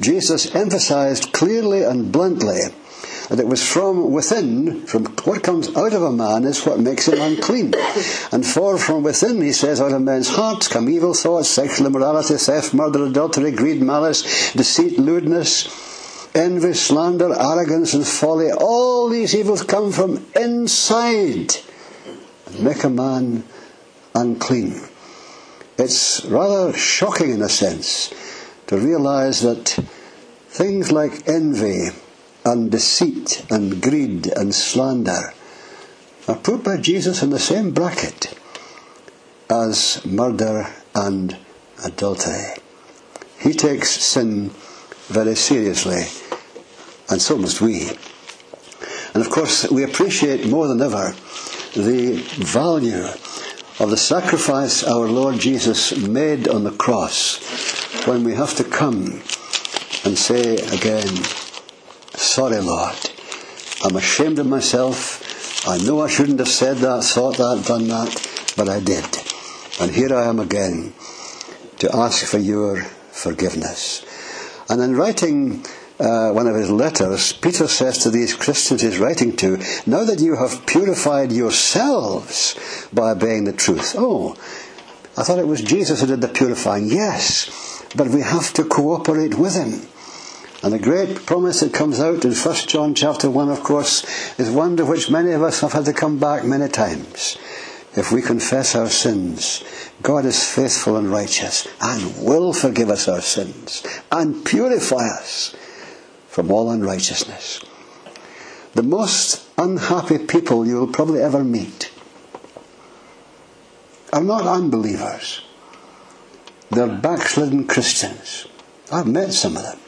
Jesus 0.00 0.54
emphasized 0.54 1.32
clearly 1.32 1.82
and 1.82 2.10
bluntly 2.10 2.60
that 3.28 3.40
it 3.40 3.46
was 3.46 3.66
from 3.66 4.12
within, 4.12 4.86
from 4.86 5.06
what 5.24 5.42
comes 5.42 5.74
out 5.76 5.92
of 5.92 6.02
a 6.02 6.12
man, 6.12 6.44
is 6.44 6.64
what 6.66 6.80
makes 6.80 7.08
him 7.08 7.20
unclean. 7.20 7.74
And 8.32 8.44
for 8.44 8.76
from 8.78 9.02
within, 9.02 9.40
he 9.40 9.52
says, 9.52 9.80
out 9.80 9.92
of 9.92 10.02
men's 10.02 10.28
hearts 10.28 10.68
come 10.68 10.88
evil 10.88 11.14
thoughts, 11.14 11.48
sexual 11.48 11.86
immorality, 11.86 12.34
theft, 12.36 12.74
murder, 12.74 13.04
adultery, 13.04 13.52
greed, 13.52 13.82
malice, 13.82 14.52
deceit, 14.52 14.98
lewdness 14.98 15.85
envy, 16.36 16.74
slander, 16.74 17.32
arrogance, 17.32 17.94
and 17.94 18.06
folly. 18.06 18.52
All 18.52 19.08
these 19.08 19.34
evils 19.34 19.62
come 19.62 19.90
from 19.90 20.24
inside 20.36 21.56
and 22.46 22.60
make 22.60 22.84
a 22.84 22.90
man 22.90 23.44
unclean. 24.14 24.80
It's 25.78 26.24
rather 26.26 26.72
shocking 26.76 27.30
in 27.30 27.42
a 27.42 27.48
sense 27.48 28.12
to 28.66 28.78
realize 28.78 29.40
that 29.42 29.78
things 30.48 30.92
like 30.92 31.28
envy 31.28 31.88
and 32.44 32.70
deceit 32.70 33.44
and 33.50 33.82
greed 33.82 34.26
and 34.28 34.54
slander 34.54 35.32
are 36.28 36.36
put 36.36 36.62
by 36.64 36.76
Jesus 36.76 37.22
in 37.22 37.30
the 37.30 37.38
same 37.38 37.72
bracket 37.72 38.38
as 39.50 40.04
murder 40.04 40.66
and 40.94 41.36
adultery. 41.84 42.56
He 43.38 43.52
takes 43.52 43.90
sin 43.90 44.50
very 45.08 45.36
seriously 45.36 46.04
and 47.08 47.20
so 47.20 47.36
must 47.36 47.60
we. 47.60 47.88
And 49.14 49.24
of 49.24 49.30
course, 49.30 49.70
we 49.70 49.82
appreciate 49.82 50.48
more 50.48 50.68
than 50.68 50.82
ever 50.82 51.14
the 51.74 52.16
value 52.38 53.04
of 53.78 53.90
the 53.90 53.96
sacrifice 53.96 54.82
our 54.84 55.06
Lord 55.06 55.38
Jesus 55.38 55.96
made 55.96 56.48
on 56.48 56.64
the 56.64 56.70
cross 56.70 58.06
when 58.06 58.24
we 58.24 58.34
have 58.34 58.54
to 58.56 58.64
come 58.64 59.22
and 60.04 60.16
say 60.16 60.56
again, 60.56 61.08
Sorry, 62.14 62.58
Lord, 62.60 62.96
I'm 63.84 63.96
ashamed 63.96 64.38
of 64.38 64.46
myself. 64.46 65.66
I 65.68 65.78
know 65.78 66.00
I 66.00 66.08
shouldn't 66.08 66.38
have 66.38 66.48
said 66.48 66.78
that, 66.78 67.04
thought 67.04 67.36
that, 67.36 67.64
done 67.66 67.88
that, 67.88 68.54
but 68.56 68.68
I 68.68 68.80
did. 68.80 69.04
And 69.80 69.90
here 69.90 70.14
I 70.14 70.26
am 70.26 70.40
again 70.40 70.94
to 71.78 71.94
ask 71.94 72.24
for 72.24 72.38
your 72.38 72.82
forgiveness. 72.82 74.04
And 74.70 74.80
in 74.80 74.96
writing 74.96 75.64
uh, 75.98 76.30
one 76.30 76.46
of 76.46 76.54
his 76.54 76.70
letters, 76.70 77.32
Peter 77.32 77.66
says 77.66 77.98
to 77.98 78.10
these 78.10 78.34
Christians 78.34 78.82
he's 78.82 78.98
writing 78.98 79.34
to, 79.36 79.58
Now 79.86 80.04
that 80.04 80.20
you 80.20 80.36
have 80.36 80.66
purified 80.66 81.32
yourselves 81.32 82.88
by 82.92 83.12
obeying 83.12 83.44
the 83.44 83.52
truth. 83.52 83.94
Oh, 83.96 84.36
I 85.16 85.22
thought 85.22 85.38
it 85.38 85.46
was 85.46 85.62
Jesus 85.62 86.00
who 86.00 86.06
did 86.06 86.20
the 86.20 86.28
purifying. 86.28 86.88
Yes, 86.88 87.82
but 87.96 88.08
we 88.08 88.20
have 88.20 88.52
to 88.54 88.64
cooperate 88.64 89.38
with 89.38 89.54
him. 89.54 89.88
And 90.62 90.72
the 90.72 90.78
great 90.78 91.24
promise 91.26 91.60
that 91.60 91.72
comes 91.72 92.00
out 92.00 92.24
in 92.24 92.34
1 92.34 92.54
John 92.66 92.94
chapter 92.94 93.30
1, 93.30 93.50
of 93.50 93.62
course, 93.62 94.04
is 94.38 94.50
one 94.50 94.76
to 94.76 94.84
which 94.84 95.10
many 95.10 95.32
of 95.32 95.42
us 95.42 95.60
have 95.60 95.72
had 95.72 95.84
to 95.86 95.92
come 95.92 96.18
back 96.18 96.44
many 96.44 96.68
times. 96.68 97.38
If 97.94 98.12
we 98.12 98.20
confess 98.20 98.74
our 98.74 98.90
sins, 98.90 99.64
God 100.02 100.26
is 100.26 100.46
faithful 100.46 100.96
and 100.96 101.10
righteous 101.10 101.66
and 101.80 102.26
will 102.26 102.52
forgive 102.52 102.90
us 102.90 103.08
our 103.08 103.22
sins 103.22 103.86
and 104.12 104.44
purify 104.44 105.06
us 105.08 105.56
from 106.36 106.50
all 106.50 106.70
unrighteousness. 106.70 107.64
The 108.74 108.82
most 108.82 109.42
unhappy 109.56 110.18
people 110.18 110.66
you 110.66 110.76
will 110.76 110.92
probably 110.92 111.22
ever 111.22 111.42
meet 111.42 111.90
are 114.12 114.22
not 114.22 114.46
unbelievers. 114.46 115.40
They're 116.68 116.88
backslidden 116.88 117.66
Christians. 117.66 118.46
I've 118.92 119.06
met 119.06 119.32
some 119.32 119.56
of 119.56 119.62
them. 119.62 119.78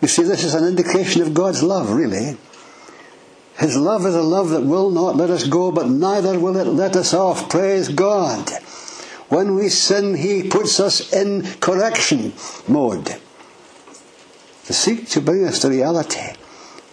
You 0.00 0.08
see, 0.08 0.22
this 0.22 0.42
is 0.42 0.54
an 0.54 0.66
indication 0.66 1.20
of 1.20 1.34
God's 1.34 1.62
love, 1.62 1.90
really. 1.90 2.38
His 3.58 3.76
love 3.76 4.06
is 4.06 4.14
a 4.14 4.22
love 4.22 4.48
that 4.48 4.62
will 4.62 4.88
not 4.90 5.16
let 5.16 5.28
us 5.28 5.46
go, 5.46 5.70
but 5.70 5.86
neither 5.86 6.38
will 6.38 6.56
it 6.56 6.66
let 6.66 6.96
us 6.96 7.12
off. 7.12 7.50
Praise 7.50 7.90
God. 7.90 8.48
When 9.28 9.54
we 9.54 9.68
sin, 9.68 10.14
He 10.14 10.48
puts 10.48 10.80
us 10.80 11.12
in 11.12 11.42
correction 11.60 12.32
mode 12.66 13.20
to 14.64 14.72
seek 14.72 15.08
to 15.10 15.20
bring 15.20 15.44
us 15.44 15.60
to 15.60 15.68
reality 15.68 16.34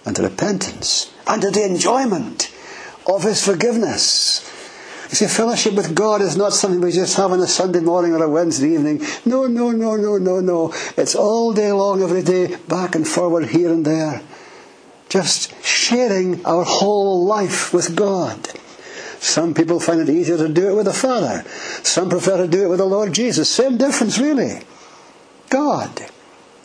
and 0.06 0.16
to 0.16 0.24
repentance 0.24 1.14
and 1.28 1.42
to 1.42 1.52
the 1.52 1.66
enjoyment 1.66 2.54
of 3.08 3.24
His 3.24 3.46
forgiveness. 3.46 4.48
You 5.10 5.16
see, 5.16 5.28
fellowship 5.28 5.74
with 5.74 5.94
God 5.94 6.22
is 6.22 6.38
not 6.38 6.54
something 6.54 6.80
we 6.80 6.92
just 6.92 7.18
have 7.18 7.32
on 7.32 7.42
a 7.42 7.48
Sunday 7.48 7.82
morning 7.82 8.14
or 8.14 8.24
a 8.24 8.30
Wednesday 8.30 8.76
evening. 8.76 9.02
No, 9.26 9.46
no, 9.46 9.72
no, 9.72 9.98
no, 9.98 10.18
no, 10.18 10.40
no. 10.40 10.74
It's 10.96 11.16
all 11.16 11.52
day 11.52 11.72
long, 11.74 12.02
every 12.02 12.24
day, 12.24 12.56
back 12.70 12.96
and 12.96 13.06
forward, 13.06 13.48
here 13.48 13.72
and 13.72 13.86
there. 13.86 14.22
Just 15.10 15.54
sharing 15.66 16.46
our 16.46 16.64
whole 16.64 17.26
life 17.26 17.74
with 17.74 17.94
God. 17.94 18.48
Some 19.20 19.54
people 19.54 19.80
find 19.80 20.00
it 20.00 20.10
easier 20.10 20.38
to 20.38 20.48
do 20.48 20.70
it 20.70 20.76
with 20.76 20.86
the 20.86 20.94
Father. 20.94 21.44
Some 21.84 22.10
prefer 22.10 22.38
to 22.38 22.48
do 22.48 22.64
it 22.64 22.70
with 22.70 22.80
the 22.80 22.86
Lord 22.86 23.12
Jesus. 23.14 23.50
Same 23.50 23.78
difference, 23.78 24.18
really. 24.18 24.62
God. 25.50 26.10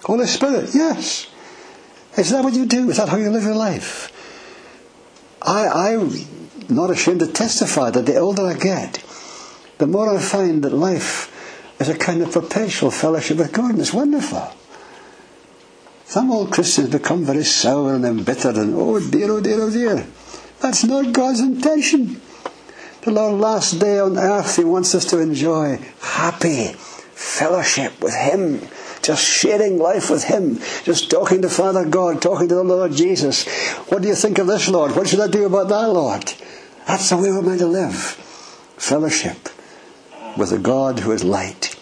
Holy 0.05 0.26
Spirit, 0.26 0.71
yes. 0.75 1.29
Is 2.17 2.31
that 2.31 2.45
what 2.45 2.55
you 2.55 2.67
do? 2.67 2.91
Is 2.91 2.97
that 2.97 3.09
how 3.09 3.17
you 3.17 3.31
live 3.31 3.43
your 3.43 3.55
life? 3.55 4.12
I, 5.43 5.91
I'm 5.91 6.11
not 6.69 6.91
ashamed 6.91 7.21
to 7.21 7.26
testify 7.26 7.91
that 7.91 8.07
the 8.07 8.17
older 8.17 8.47
I 8.47 8.55
get, 8.55 9.03
the 9.79 9.87
more 9.87 10.15
I 10.15 10.21
find 10.21 10.62
that 10.65 10.73
life 10.73 11.33
is 11.79 11.88
a 11.88 11.97
kind 11.97 12.23
of 12.23 12.33
perpetual 12.33 12.91
fellowship 12.91 13.38
with 13.38 13.53
God, 13.53 13.73
and 13.73 13.81
it's 13.81 13.93
wonderful. 13.93 14.50
Some 16.07 16.31
old 16.31 16.53
Christians 16.53 16.91
become 16.91 17.25
very 17.25 17.45
sour 17.45 17.95
and 17.95 18.05
embittered, 18.05 18.57
and 18.57 18.75
oh 18.75 18.99
dear, 18.99 19.31
oh 19.31 19.41
dear, 19.41 19.61
oh 19.61 19.71
dear. 19.71 20.07
That's 20.61 20.85
not 20.85 21.12
God's 21.12 21.41
intention. 21.41 22.21
Till 23.03 23.19
our 23.19 23.33
last 23.33 23.79
day 23.79 23.99
on 23.99 24.17
earth, 24.17 24.57
He 24.57 24.65
wants 24.65 24.95
us 24.95 25.05
to 25.07 25.21
enjoy 25.21 25.79
happy 26.00 26.73
fellowship 26.73 28.00
with 28.00 28.15
Him 28.15 28.67
just 29.03 29.25
sharing 29.25 29.79
life 29.79 30.11
with 30.11 30.25
Him, 30.25 30.59
just 30.85 31.11
talking 31.11 31.43
to 31.43 31.49
Father 31.49 31.85
God, 31.85 32.21
talking 32.21 32.49
to 32.49 32.55
the 32.55 32.65
Lord 32.65 32.93
Jesus. 32.93 33.47
What 33.88 34.03
do 34.03 34.09
you 34.09 34.15
think 34.15 34.38
of 34.38 34.47
this, 34.47 34.69
Lord? 34.69 34.97
What 34.97 35.09
should 35.09 35.21
I 35.21 35.29
do 35.29 35.47
about 35.47 35.69
that, 35.69 35.88
Lord? 35.88 36.33
That's 36.87 37.11
the 37.11 37.17
way 37.17 37.31
we're 37.31 37.43
meant 37.43 37.61
to 37.61 37.67
live. 37.67 37.95
Fellowship 38.76 39.49
with 40.37 40.53
a 40.53 40.59
God 40.59 41.00
who 41.00 41.12
is 41.12 41.25
light. 41.25 41.76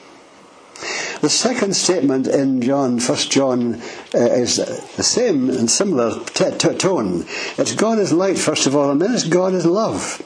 The 1.21 1.30
second 1.30 1.75
statement 1.75 2.26
in 2.26 2.61
John, 2.61 3.00
1 3.00 3.16
John, 3.30 3.80
uh, 4.14 4.18
is 4.18 4.56
the 4.56 5.02
same 5.02 5.49
and 5.49 5.71
similar 5.71 6.23
t- 6.26 6.50
t- 6.59 6.75
tone. 6.75 7.25
It's 7.56 7.75
God 7.75 7.99
is 7.99 8.12
light, 8.12 8.37
first 8.37 8.66
of 8.66 8.76
all, 8.76 8.90
and 8.90 9.00
then 9.00 9.14
it's 9.14 9.25
God 9.25 9.54
is 9.54 9.64
love. 9.64 10.21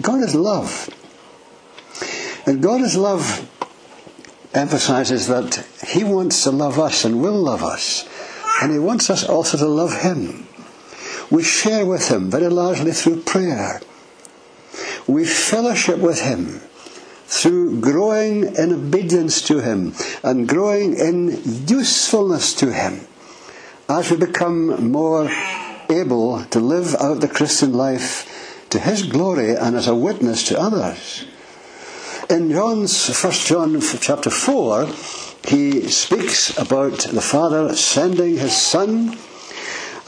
God 0.00 0.20
is 0.22 0.34
love. 0.34 0.88
And 2.46 2.62
God 2.62 2.82
is 2.82 2.96
love 2.96 3.50
emphasizes 4.56 5.28
that 5.28 5.64
He 5.86 6.02
wants 6.02 6.42
to 6.44 6.50
love 6.50 6.78
us 6.78 7.04
and 7.04 7.22
will 7.22 7.38
love 7.38 7.62
us. 7.62 8.08
And 8.62 8.72
He 8.72 8.78
wants 8.78 9.10
us 9.10 9.28
also 9.28 9.58
to 9.58 9.66
love 9.66 10.00
Him. 10.00 10.48
We 11.30 11.42
share 11.42 11.84
with 11.84 12.08
Him 12.10 12.30
very 12.30 12.48
largely 12.48 12.92
through 12.92 13.22
prayer. 13.22 13.80
We 15.06 15.24
fellowship 15.24 15.98
with 15.98 16.20
Him 16.20 16.60
through 17.26 17.80
growing 17.80 18.54
in 18.56 18.72
obedience 18.72 19.42
to 19.42 19.60
Him 19.60 19.94
and 20.22 20.48
growing 20.48 20.96
in 20.96 21.40
usefulness 21.66 22.54
to 22.54 22.72
Him 22.72 23.06
as 23.88 24.10
we 24.10 24.16
become 24.16 24.90
more 24.90 25.30
able 25.90 26.44
to 26.44 26.58
live 26.60 26.94
out 26.96 27.20
the 27.20 27.28
Christian 27.28 27.72
life 27.72 28.66
to 28.70 28.78
His 28.78 29.02
glory 29.04 29.54
and 29.54 29.76
as 29.76 29.86
a 29.86 29.94
witness 29.94 30.48
to 30.48 30.58
others. 30.58 31.24
In 32.28 32.50
John's 32.50 33.08
First 33.16 33.46
John 33.46 33.80
chapter 33.80 34.30
four, 34.30 34.88
he 35.46 35.88
speaks 35.88 36.58
about 36.58 36.98
the 36.98 37.20
Father 37.20 37.76
sending 37.76 38.36
his 38.36 38.56
Son, 38.56 39.16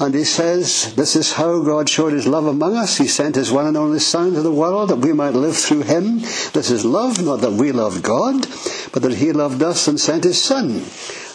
and 0.00 0.14
he 0.14 0.24
says, 0.24 0.94
"This 0.96 1.14
is 1.14 1.34
how 1.34 1.60
God 1.60 1.88
showed 1.88 2.12
His 2.12 2.26
love 2.26 2.46
among 2.46 2.76
us. 2.76 2.96
He 2.96 3.06
sent 3.06 3.36
His 3.36 3.52
one 3.52 3.66
and 3.66 3.76
only 3.76 4.00
Son 4.00 4.28
into 4.28 4.42
the 4.42 4.50
world 4.50 4.90
that 4.90 4.98
we 4.98 5.12
might 5.12 5.34
live 5.34 5.56
through 5.56 5.82
Him. 5.82 6.20
This 6.54 6.72
is 6.72 6.84
love, 6.84 7.22
not 7.24 7.40
that 7.42 7.52
we 7.52 7.70
loved 7.70 8.02
God, 8.02 8.48
but 8.92 9.02
that 9.02 9.14
He 9.14 9.32
loved 9.32 9.62
us 9.62 9.86
and 9.86 10.00
sent 10.00 10.24
His 10.24 10.42
Son 10.42 10.84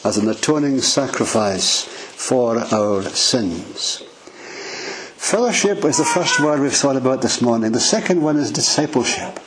as 0.03 0.17
an 0.17 0.27
atoning 0.27 0.81
sacrifice 0.81 1.83
for 1.83 2.59
our 2.73 3.03
sins." 3.03 4.03
Fellowship 5.15 5.85
is 5.85 5.97
the 5.97 6.03
first 6.03 6.41
word 6.41 6.59
we've 6.59 6.75
thought 6.75 6.97
about 6.97 7.21
this 7.21 7.41
morning. 7.41 7.71
The 7.71 7.79
second 7.79 8.21
one 8.21 8.35
is 8.35 8.51
discipleship. 8.51 9.39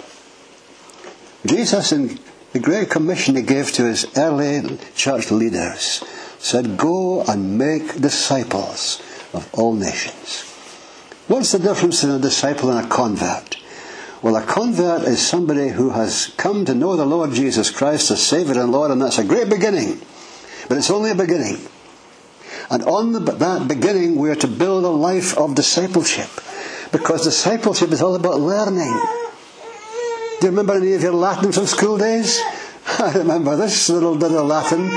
Jesus, 1.46 1.92
in 1.92 2.18
the 2.52 2.58
great 2.58 2.90
commission 2.90 3.36
he 3.36 3.42
gave 3.42 3.72
to 3.72 3.84
his 3.84 4.06
early 4.16 4.78
church 4.94 5.30
leaders, 5.30 6.02
said, 6.38 6.76
Go 6.76 7.22
and 7.24 7.58
make 7.58 8.00
disciples 8.00 9.02
of 9.32 9.48
all 9.52 9.74
nations. 9.74 10.42
What's 11.28 11.52
the 11.52 11.58
difference 11.58 12.04
in 12.04 12.10
a 12.10 12.18
disciple 12.18 12.70
and 12.70 12.86
a 12.86 12.88
convert? 12.88 13.56
Well, 14.22 14.36
a 14.36 14.42
convert 14.42 15.02
is 15.02 15.24
somebody 15.24 15.68
who 15.68 15.90
has 15.90 16.32
come 16.36 16.64
to 16.64 16.74
know 16.74 16.96
the 16.96 17.04
Lord 17.04 17.32
Jesus 17.32 17.70
Christ 17.70 18.10
as 18.10 18.26
Saviour 18.26 18.60
and 18.60 18.72
Lord, 18.72 18.90
and 18.90 19.02
that's 19.02 19.18
a 19.18 19.24
great 19.24 19.50
beginning. 19.50 20.00
But 20.68 20.78
it's 20.78 20.90
only 20.90 21.10
a 21.10 21.14
beginning. 21.14 21.58
And 22.70 22.82
on 22.84 23.12
the, 23.12 23.20
that 23.20 23.68
beginning, 23.68 24.16
we 24.16 24.30
are 24.30 24.36
to 24.36 24.48
build 24.48 24.84
a 24.84 24.88
life 24.88 25.36
of 25.36 25.54
discipleship. 25.54 26.30
Because 26.92 27.24
discipleship 27.24 27.90
is 27.92 28.02
all 28.02 28.14
about 28.14 28.40
learning. 28.40 29.25
Do 30.46 30.52
you 30.52 30.58
remember 30.58 30.80
any 30.80 30.94
of 30.94 31.02
your 31.02 31.12
Latin 31.12 31.50
from 31.50 31.66
school 31.66 31.98
days? 31.98 32.40
I 33.00 33.14
remember 33.16 33.56
this 33.56 33.88
little 33.88 34.16
bit 34.16 34.30
of 34.30 34.46
Latin. 34.46 34.90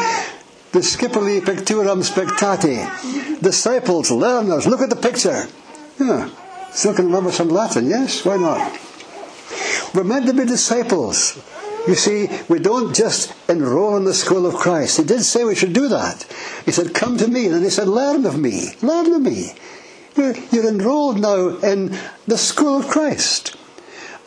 Discipuli 0.72 1.42
picturam 1.42 2.04
spectati. 2.04 3.42
Disciples, 3.42 4.12
learners, 4.12 4.68
look 4.68 4.82
at 4.82 4.92
the 4.92 4.96
picture. 4.96 5.48
Yeah, 6.00 6.30
still 6.70 6.94
can 6.94 7.08
remember 7.08 7.32
some 7.32 7.50
Latin, 7.50 7.90
yes? 7.90 8.24
Why 8.24 8.38
not? 8.38 8.80
We're 9.96 10.04
meant 10.04 10.28
to 10.28 10.34
be 10.34 10.46
disciples. 10.46 11.42
You 11.88 11.96
see, 11.96 12.30
we 12.48 12.60
don't 12.60 12.96
just 12.96 13.34
enroll 13.50 13.98
in 13.98 14.04
the 14.04 14.14
school 14.14 14.46
of 14.46 14.54
Christ. 14.54 14.98
He 14.98 15.04
did 15.04 15.24
say 15.24 15.46
we 15.46 15.56
should 15.56 15.74
do 15.74 15.88
that. 15.88 16.32
He 16.64 16.72
said, 16.72 16.94
Come 16.94 17.18
to 17.18 17.28
me. 17.28 17.46
And 17.48 17.56
then 17.56 17.64
he 17.64 17.72
said, 17.72 17.88
Learn 17.88 18.24
of 18.28 18.38
me. 18.38 18.76
Learn 18.84 19.12
of 19.14 19.22
me. 19.24 19.54
You're 20.16 20.70
enrolled 20.70 21.20
now 21.20 21.58
in 21.58 21.98
the 22.28 22.38
school 22.38 22.82
of 22.82 22.88
Christ. 22.88 23.56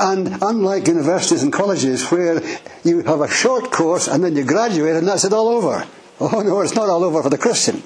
And 0.02 0.42
unlike 0.42 0.88
universities 0.88 1.44
and 1.44 1.52
colleges 1.52 2.10
where 2.10 2.42
you 2.82 3.02
have 3.04 3.20
a 3.20 3.28
short 3.28 3.70
course 3.70 4.08
and 4.08 4.24
then 4.24 4.34
you 4.34 4.44
graduate 4.44 4.96
and 4.96 5.06
that's 5.06 5.24
it 5.24 5.32
all 5.32 5.46
over. 5.46 5.86
Oh 6.20 6.40
no, 6.40 6.60
it's 6.60 6.74
not 6.74 6.88
all 6.88 7.04
over 7.04 7.22
for 7.22 7.30
the 7.30 7.38
Christian. 7.38 7.84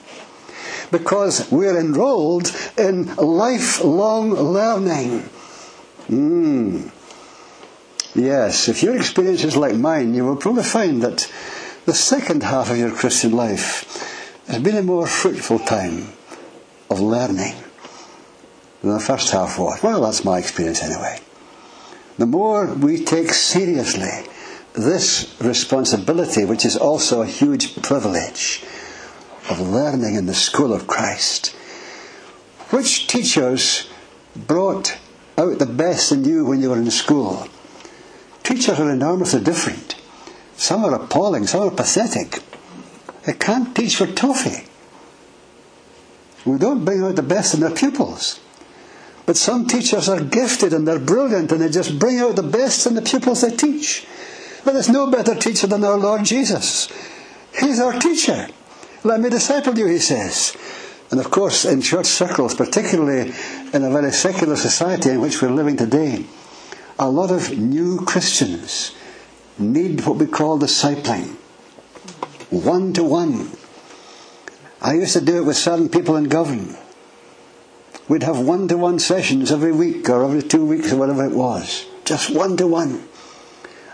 Because 0.91 1.51
we're 1.53 1.79
enrolled 1.79 2.51
in 2.79 3.15
lifelong 3.17 4.31
learning. 4.31 5.29
Mm. 6.09 6.91
Yes, 8.15 8.69
if 8.69 8.83
your 8.83 8.97
experience 8.97 9.45
is 9.45 9.55
like 9.55 9.75
mine, 9.75 10.15
you 10.15 10.25
will 10.25 10.37
probably 10.37 10.65
find 10.65 11.03
that 11.03 11.31
the 11.85 11.93
second 11.93 12.43
half 12.43 12.71
of 12.71 12.79
your 12.79 12.93
Christian 12.93 13.33
life 13.33 14.43
has 14.47 14.63
been 14.63 14.77
a 14.77 14.83
more 14.83 15.07
fruitful 15.07 15.59
time 15.59 16.15
of 16.89 16.99
learning 16.99 17.57
than 18.81 18.93
the 18.93 19.01
first 19.01 19.33
half 19.33 19.59
was. 19.59 19.83
Well, 19.83 20.01
that's 20.01 20.25
my 20.25 20.39
experience 20.39 20.83
anyway 20.83 21.21
the 22.19 22.27
more 22.27 22.73
we 22.75 23.05
take 23.05 23.33
seriously 23.33 24.27
this 24.75 25.35
responsibility, 25.41 26.45
which 26.45 26.65
is 26.65 26.77
also 26.77 27.23
a 27.23 27.27
huge 27.27 27.81
privilege 27.83 28.63
of 29.49 29.61
learning 29.61 30.15
in 30.15 30.27
the 30.27 30.35
school 30.35 30.73
of 30.73 30.87
Christ. 30.87 31.55
Which 32.71 33.07
teachers 33.07 33.89
brought 34.35 34.99
out 35.39 35.59
the 35.59 35.67
best 35.67 36.13
in 36.13 36.25
you 36.25 36.45
when 36.45 36.61
you 36.61 36.71
were 36.71 36.79
in 36.79 36.91
school? 36.91 37.49
Teachers 38.43 38.79
are 38.79 38.91
enormously 38.91 39.41
different. 39.41 39.97
Some 40.57 40.85
are 40.85 40.95
appalling, 40.95 41.47
some 41.47 41.69
are 41.69 41.71
pathetic. 41.71 42.43
They 43.25 43.35
can't 43.35 43.75
teach 43.75 43.97
for 43.97 44.07
toffee. 44.07 44.67
We 46.45 46.59
don't 46.59 46.85
bring 46.85 47.03
out 47.03 47.17
the 47.17 47.23
best 47.23 47.55
in 47.55 47.61
their 47.61 47.75
pupils. 47.75 48.41
But 49.27 49.37
some 49.37 49.67
teachers 49.67 50.09
are 50.09 50.21
gifted 50.21 50.73
and 50.73 50.87
they're 50.87 51.01
brilliant 51.01 51.51
and 51.51 51.61
they 51.61 51.69
just 51.69 51.99
bring 51.99 52.21
out 52.21 52.37
the 52.37 52.45
best 52.45 52.87
in 52.87 52.95
the 52.95 53.03
pupils 53.03 53.41
they 53.41 53.55
teach. 53.55 54.07
But 54.65 54.73
there's 54.73 54.89
no 54.89 55.11
better 55.11 55.35
teacher 55.35 55.67
than 55.67 55.85
our 55.85 55.99
Lord 55.99 56.25
Jesus. 56.25 56.89
He's 57.59 57.81
our 57.81 57.93
teacher. 57.93 58.49
Let 59.03 59.21
me 59.21 59.29
disciple 59.31 59.77
you, 59.77 59.87
he 59.87 59.99
says. 59.99 60.57
And 61.11 61.21
of 61.21 61.31
course, 61.31 61.65
in 61.65 61.83
church 61.83 62.07
circles, 62.07 62.55
particularly 62.55 63.33
in 63.73 63.85
a 63.85 63.91
very 63.91 64.13
secular 64.13 64.57
society 64.57 65.11
in 65.11 65.21
which 65.21 65.43
we're 65.43 65.51
living 65.51 65.77
today, 65.77 66.25
a 66.99 67.09
lot 67.09 67.31
of 67.31 67.57
new 67.57 68.01
Christians 68.05 68.95
need 69.59 70.05
what 70.07 70.17
we 70.17 70.27
call 70.27 70.59
discipling. 70.59 71.35
One 72.51 72.93
to 72.95 73.05
one. 73.05 73.51
I 74.81 74.95
used 74.95 75.15
to 75.15 75.21
do 75.21 75.39
it 75.39 75.45
with 75.45 75.57
certain 75.57 75.89
people 75.89 76.17
in 76.17 76.25
government. 76.25 76.77
We'd 78.09 78.23
have 78.23 78.39
one 78.39 78.69
to 78.69 78.77
one 78.77 78.99
sessions 79.01 79.51
every 79.51 79.73
week 79.73 80.09
or 80.09 80.25
every 80.25 80.43
two 80.43 80.65
weeks 80.65 80.93
or 80.93 80.97
whatever 80.97 81.25
it 81.25 81.35
was. 81.35 81.87
Just 82.05 82.31
one 82.31 82.57
to 82.59 82.67
one. 82.67 83.03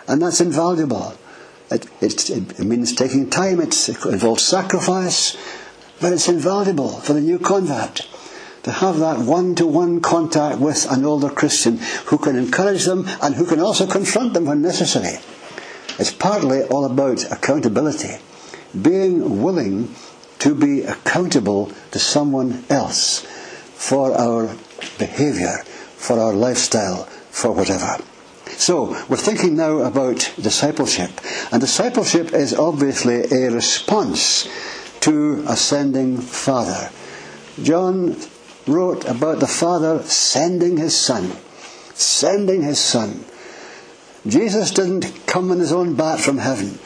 And 0.07 0.21
that's 0.21 0.41
invaluable. 0.41 1.15
It, 1.71 1.87
it, 2.03 2.29
it 2.31 2.65
means 2.65 2.95
taking 2.95 3.31
time, 3.31 3.61
it 3.61 3.89
involves 3.89 4.45
sacrifice, 4.45 5.37
but 6.01 6.13
it's 6.13 6.29
invaluable 6.29 6.91
for 6.91 7.15
the 7.15 7.21
new 7.23 7.39
convert 7.39 8.07
to 8.65 8.71
have 8.71 8.99
that 8.99 9.19
one-to-one 9.19 10.01
contact 10.01 10.59
with 10.59 10.91
an 10.91 11.05
older 11.05 11.31
Christian 11.31 11.79
who 12.07 12.19
can 12.19 12.37
encourage 12.37 12.85
them 12.85 13.09
and 13.23 13.35
who 13.35 13.47
can 13.47 13.61
also 13.61 13.87
confront 13.87 14.35
them 14.35 14.45
when 14.45 14.61
necessary. 14.61 15.19
It's 15.99 16.13
partly 16.13 16.63
all 16.65 16.85
about 16.85 17.31
accountability. 17.33 18.19
Being 18.81 19.43
willing 19.43 19.95
to 20.41 20.55
be 20.55 20.83
accountable 20.83 21.73
to 21.91 21.99
someone 21.99 22.65
else 22.69 23.27
for 23.83 24.17
our 24.17 24.47
behaviour, 24.97 25.59
for 25.97 26.17
our 26.21 26.33
lifestyle, 26.33 27.03
for 27.31 27.51
whatever. 27.51 27.99
So, 28.47 28.97
we're 29.09 29.17
thinking 29.17 29.57
now 29.57 29.79
about 29.79 30.33
discipleship. 30.41 31.11
And 31.51 31.61
discipleship 31.61 32.33
is 32.33 32.55
obviously 32.55 33.25
a 33.33 33.51
response 33.51 34.49
to 35.01 35.45
ascending 35.49 36.19
Father. 36.19 36.91
John 37.61 38.17
wrote 38.69 39.05
about 39.05 39.41
the 39.41 39.49
Father 39.49 40.01
sending 40.05 40.77
his 40.77 40.97
Son. 40.97 41.33
Sending 41.93 42.63
his 42.63 42.79
Son. 42.79 43.25
Jesus 44.25 44.71
didn't 44.71 45.27
come 45.27 45.51
in 45.51 45.59
his 45.59 45.73
own 45.73 45.97
bat 45.97 46.21
from 46.21 46.39
heaven. 46.39 46.79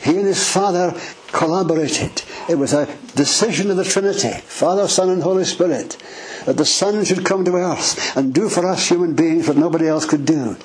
He 0.00 0.16
and 0.16 0.26
his 0.26 0.48
Father 0.48 0.94
collaborated. 1.32 2.22
It 2.48 2.58
was 2.58 2.72
a 2.72 2.86
decision 3.14 3.70
of 3.70 3.76
the 3.76 3.84
Trinity, 3.84 4.30
Father, 4.30 4.88
Son, 4.88 5.10
and 5.10 5.22
Holy 5.22 5.44
Spirit, 5.44 5.98
that 6.46 6.56
the 6.56 6.64
Son 6.64 7.04
should 7.04 7.24
come 7.24 7.44
to 7.44 7.54
earth 7.54 8.16
and 8.16 8.32
do 8.32 8.48
for 8.48 8.66
us 8.66 8.88
human 8.88 9.14
beings 9.14 9.46
what 9.46 9.56
nobody 9.56 9.86
else 9.86 10.06
could 10.06 10.24
do 10.24 10.56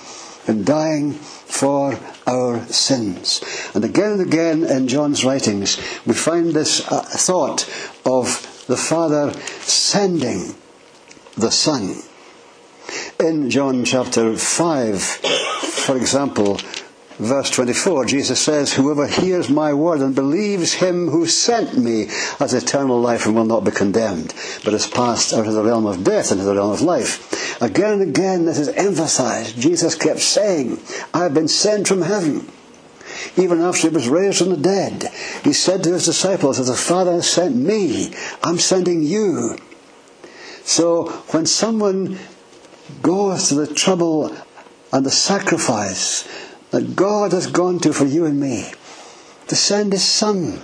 in 0.48 0.63
dying 0.63 1.13
for 1.13 2.00
our 2.26 2.65
sins. 2.67 3.43
And 3.74 3.84
again 3.84 4.13
and 4.13 4.22
again 4.22 4.63
in 4.63 4.88
John's 4.88 5.26
writings, 5.26 5.78
we 6.06 6.13
find 6.13 6.54
this 6.54 6.89
uh, 6.89 7.02
thought 7.02 7.69
of 8.06 8.65
the 8.67 8.78
Father 8.78 9.34
sending 9.62 10.56
the 11.36 11.52
Son. 11.52 11.96
In 13.19 13.50
John 13.50 13.86
chapter 13.86 14.36
5, 14.36 15.02
for 15.02 15.98
example, 15.98 16.60
verse 17.17 17.49
24, 17.49 18.06
Jesus 18.06 18.41
says, 18.41 18.73
Whoever 18.73 19.08
hears 19.08 19.49
my 19.49 19.73
word 19.73 20.02
and 20.02 20.15
believes 20.15 20.73
him 20.73 21.10
who 21.10 21.26
sent 21.26 21.78
me 21.78 22.08
has 22.39 22.54
eternal 22.54 22.99
life 22.99 23.26
and 23.26 23.36
will 23.36 23.45
not 23.45 23.63
be 23.63 23.71
condemned, 23.71 24.34
but 24.63 24.73
has 24.73 24.88
passed 24.88 25.34
out 25.34 25.47
of 25.47 25.54
the 25.54 25.63
realm 25.63 25.86
of 25.86 26.04
death 26.04 26.32
into 26.32 26.43
the 26.43 26.56
realm 26.56 26.71
of 26.71 26.82
life. 26.82 27.62
Again 27.62 27.93
and 27.93 28.02
again, 28.02 28.45
this 28.45 28.60
is 28.60 28.69
emphasized. 28.69 29.60
Jesus 29.60 29.95
kept 29.95 30.19
saying, 30.19 30.80
I 31.13 31.23
have 31.23 31.34
been 31.34 31.47
sent 31.47 31.88
from 31.88 32.02
heaven. 32.02 32.49
Even 33.38 33.62
after 33.62 33.89
he 33.89 33.93
was 33.93 34.10
raised 34.10 34.39
from 34.39 34.49
the 34.49 34.58
dead, 34.58 35.04
he 35.43 35.54
said 35.54 35.84
to 35.84 35.93
his 35.93 36.06
disciples, 36.06 36.60
As 36.60 36.67
the 36.67 36.76
Father 36.76 37.13
has 37.13 37.30
sent 37.30 37.56
me, 37.56 38.13
I'm 38.43 38.58
sending 38.58 39.04
you. 39.04 39.58
So 40.63 41.10
when 41.32 41.45
someone 41.45 42.19
goes 43.02 43.49
to 43.49 43.56
the 43.56 43.67
trouble 43.67 44.36
and 44.91 45.06
the 45.06 45.12
sacrifice 45.12 46.28
that 46.74 46.96
God 46.96 47.34
has 47.34 47.46
gone 47.46 47.78
to 47.82 47.94
for 47.94 48.06
you 48.06 48.26
and 48.26 48.40
me, 48.40 48.72
to 49.48 49.56
send 49.56 49.94
his 49.94 50.04
Son, 50.04 50.60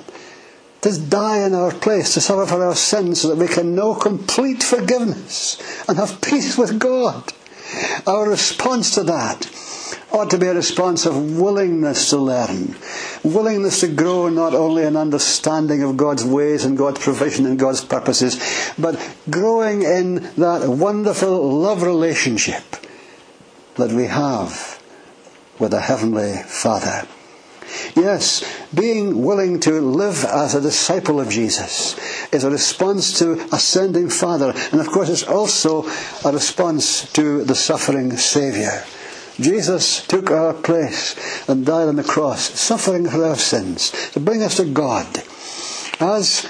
to 0.81 0.99
die 0.99 1.45
in 1.45 1.53
our 1.53 1.71
place, 1.71 2.15
to 2.15 2.21
suffer 2.21 2.47
for 2.47 2.65
our 2.65 2.73
sins 2.73 3.21
so 3.21 3.27
that 3.27 3.37
we 3.37 3.47
can 3.47 3.75
know 3.75 3.93
complete 3.93 4.63
forgiveness 4.63 5.61
and 5.87 5.99
have 5.99 6.19
peace 6.19 6.57
with 6.57 6.79
God. 6.79 7.31
Our 8.07 8.27
response 8.27 8.95
to 8.95 9.03
that 9.03 9.51
ought 10.11 10.31
to 10.31 10.39
be 10.39 10.47
a 10.47 10.55
response 10.55 11.05
of 11.05 11.39
willingness 11.39 12.09
to 12.09 12.17
learn, 12.17 12.75
willingness 13.23 13.81
to 13.81 13.87
grow 13.87 14.29
not 14.29 14.55
only 14.55 14.85
in 14.85 14.95
understanding 14.95 15.83
of 15.83 15.95
God's 15.95 16.25
ways 16.25 16.65
and 16.65 16.75
God's 16.75 17.03
provision 17.03 17.45
and 17.45 17.59
God's 17.59 17.85
purposes, 17.85 18.41
but 18.79 18.99
growing 19.29 19.83
in 19.83 20.15
that 20.37 20.67
wonderful 20.67 21.59
love 21.59 21.83
relationship 21.83 22.63
that 23.75 23.91
we 23.91 24.05
have 24.05 24.78
with 25.59 25.73
a 25.73 25.81
Heavenly 25.81 26.33
Father. 26.47 27.07
Yes, 27.95 28.43
being 28.73 29.21
willing 29.21 29.59
to 29.61 29.79
live 29.79 30.25
as 30.25 30.55
a 30.55 30.61
disciple 30.61 31.19
of 31.19 31.29
Jesus 31.29 31.97
is 32.33 32.43
a 32.43 32.49
response 32.49 33.19
to 33.19 33.33
ascending 33.53 34.09
Father, 34.09 34.53
and 34.71 34.81
of 34.81 34.87
course 34.87 35.09
it's 35.09 35.27
also 35.27 35.83
a 36.25 36.31
response 36.31 37.11
to 37.13 37.43
the 37.43 37.55
suffering 37.55 38.15
Saviour. 38.17 38.83
Jesus 39.39 40.05
took 40.05 40.31
our 40.31 40.53
place 40.53 41.15
and 41.47 41.65
died 41.65 41.87
on 41.87 41.95
the 41.95 42.03
cross, 42.03 42.59
suffering 42.59 43.07
for 43.07 43.23
our 43.23 43.37
sins, 43.37 43.91
to 44.11 44.19
bring 44.19 44.43
us 44.43 44.57
to 44.57 44.65
God. 44.65 45.23
As 45.99 46.45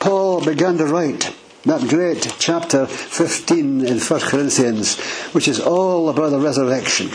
Paul 0.00 0.44
began 0.44 0.78
to 0.78 0.86
write 0.86 1.34
that 1.64 1.88
great 1.88 2.34
chapter 2.40 2.86
15 2.86 3.86
in 3.86 4.00
1 4.00 4.20
Corinthians, 4.20 4.98
which 5.32 5.46
is 5.46 5.60
all 5.60 6.08
about 6.08 6.30
the 6.30 6.40
resurrection, 6.40 7.10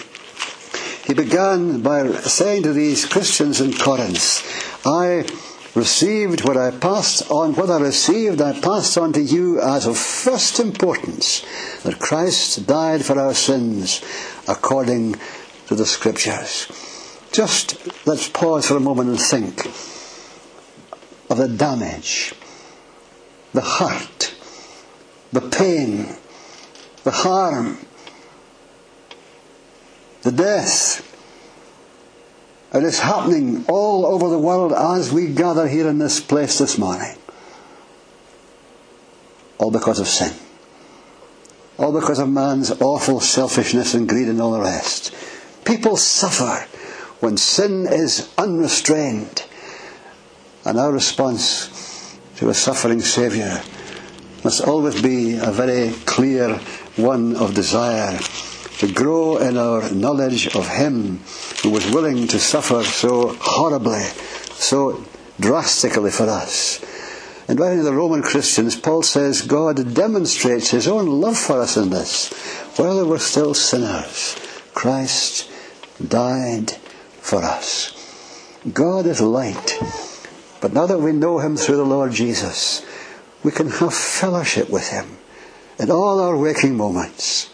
he 1.08 1.14
began 1.14 1.82
by 1.82 2.12
saying 2.12 2.64
to 2.64 2.74
these 2.74 3.06
Christians 3.06 3.62
in 3.62 3.72
Corinth, 3.72 4.44
I 4.86 5.26
received 5.74 6.46
what 6.46 6.58
I 6.58 6.72
passed 6.72 7.32
on, 7.32 7.56
what 7.56 7.70
I 7.70 7.80
received 7.80 8.42
I 8.42 8.60
passed 8.60 8.98
on 8.98 9.14
to 9.14 9.22
you 9.22 9.62
as 9.62 9.86
of 9.86 9.98
first 9.98 10.60
importance, 10.60 11.46
that 11.84 12.00
Christ 12.00 12.68
died 12.68 13.06
for 13.06 13.18
our 13.18 13.34
sins 13.34 14.02
according 14.50 15.16
to 15.68 15.76
the 15.76 15.86
Scriptures. 15.86 16.68
Just 17.32 18.06
let's 18.06 18.28
pause 18.28 18.68
for 18.68 18.76
a 18.76 18.82
moment 18.82 19.10
and 19.10 19.20
think 19.20 19.66
of 21.30 21.38
the 21.38 21.48
damage, 21.48 22.34
the 23.54 23.62
hurt, 23.62 24.36
the 25.32 25.42
pain, 25.42 26.18
the 27.06 27.12
harm, 27.12 27.78
the 30.28 30.44
death. 30.44 31.04
It 32.74 32.84
is 32.84 33.00
happening 33.00 33.64
all 33.70 34.06
over 34.06 34.28
the 34.28 34.38
world 34.38 34.74
as 34.74 35.12
we 35.12 35.28
gather 35.28 35.70
here 35.70 35.88
in 35.88 36.00
this 36.00 36.20
place 36.20 36.58
this 36.58 36.78
morning. 36.78 37.16
All 39.58 39.72
because 39.72 40.02
of 40.02 40.08
sin. 40.08 40.34
All 41.78 41.94
because 41.94 42.20
of 42.20 42.28
man's 42.28 42.72
awful 42.82 43.22
selfishness 43.22 43.94
and 43.94 44.10
greed 44.10 44.28
and 44.28 44.42
all 44.42 44.52
the 44.52 44.60
rest. 44.60 45.16
People 45.64 45.96
suffer 45.96 46.68
when 47.22 47.38
sin 47.38 47.88
is 47.90 48.30
unrestrained. 48.38 49.46
And 50.66 50.78
our 50.78 50.92
response 50.92 52.20
to 52.36 52.50
a 52.50 52.54
suffering 52.54 53.00
Saviour 53.00 53.62
must 54.44 54.68
always 54.68 55.02
be 55.02 55.38
a 55.38 55.52
very 55.52 55.94
clear 56.06 56.56
one 56.98 57.38
of 57.38 57.54
desire 57.54 58.20
to 58.80 58.92
grow 58.92 59.38
in 59.38 59.58
our 59.58 59.90
knowledge 59.92 60.56
of 60.56 60.68
Him 60.68 61.20
who 61.64 61.72
was 61.72 61.90
willing 61.92 62.28
to 62.28 62.40
suffer 62.40 62.84
so 62.84 63.36
horribly, 63.40 64.04
so 64.54 65.04
drastically 65.40 66.12
for 66.12 66.30
us. 66.30 66.84
In 67.48 67.56
writing 67.58 67.80
to 67.80 67.84
the 67.84 67.94
Roman 67.94 68.22
Christians, 68.22 68.76
Paul 68.76 69.04
says 69.04 69.42
God 69.42 69.94
demonstrates 69.94 70.70
his 70.70 70.88
own 70.88 71.08
love 71.22 71.38
for 71.38 71.62
us 71.62 71.78
in 71.78 71.90
this. 71.90 72.34
While 72.76 72.98
we 72.98 73.10
were 73.10 73.20
still 73.20 73.54
sinners, 73.54 74.36
Christ 74.74 75.50
died 76.06 76.72
for 77.22 77.44
us. 77.44 77.94
God 78.74 79.06
is 79.06 79.22
light. 79.22 79.80
But 80.60 80.74
now 80.74 80.88
that 80.88 81.00
we 81.00 81.14
know 81.14 81.40
him 81.40 81.56
through 81.56 81.78
the 81.78 81.86
Lord 81.86 82.12
Jesus, 82.12 82.86
we 83.44 83.52
can 83.52 83.70
have 83.70 83.94
fellowship 83.94 84.70
with 84.70 84.90
him 84.90 85.18
in 85.80 85.90
all 85.90 86.20
our 86.20 86.36
waking 86.36 86.76
moments. 86.76 87.50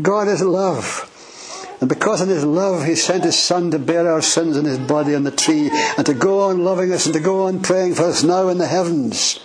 God 0.00 0.28
is 0.28 0.42
love. 0.42 1.06
And 1.80 1.88
because 1.88 2.20
in 2.20 2.28
His 2.28 2.44
love 2.44 2.84
He 2.84 2.94
sent 2.94 3.24
His 3.24 3.38
Son 3.38 3.70
to 3.70 3.78
bear 3.78 4.10
our 4.10 4.22
sins 4.22 4.56
in 4.56 4.64
His 4.64 4.78
body 4.78 5.14
on 5.14 5.24
the 5.24 5.30
tree 5.30 5.70
and 5.96 6.04
to 6.06 6.14
go 6.14 6.48
on 6.50 6.64
loving 6.64 6.92
us 6.92 7.06
and 7.06 7.14
to 7.14 7.20
go 7.20 7.46
on 7.46 7.62
praying 7.62 7.94
for 7.94 8.04
us 8.04 8.22
now 8.22 8.48
in 8.48 8.58
the 8.58 8.66
heavens. 8.66 9.40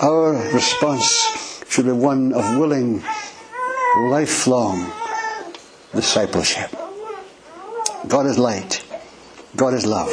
Our 0.00 0.32
response 0.52 1.64
should 1.68 1.86
be 1.86 1.92
one 1.92 2.32
of 2.32 2.58
willing, 2.58 3.02
lifelong 3.96 4.92
discipleship. 5.94 6.70
God 8.08 8.26
is 8.26 8.38
light. 8.38 8.84
God 9.54 9.74
is 9.74 9.86
love. 9.86 10.10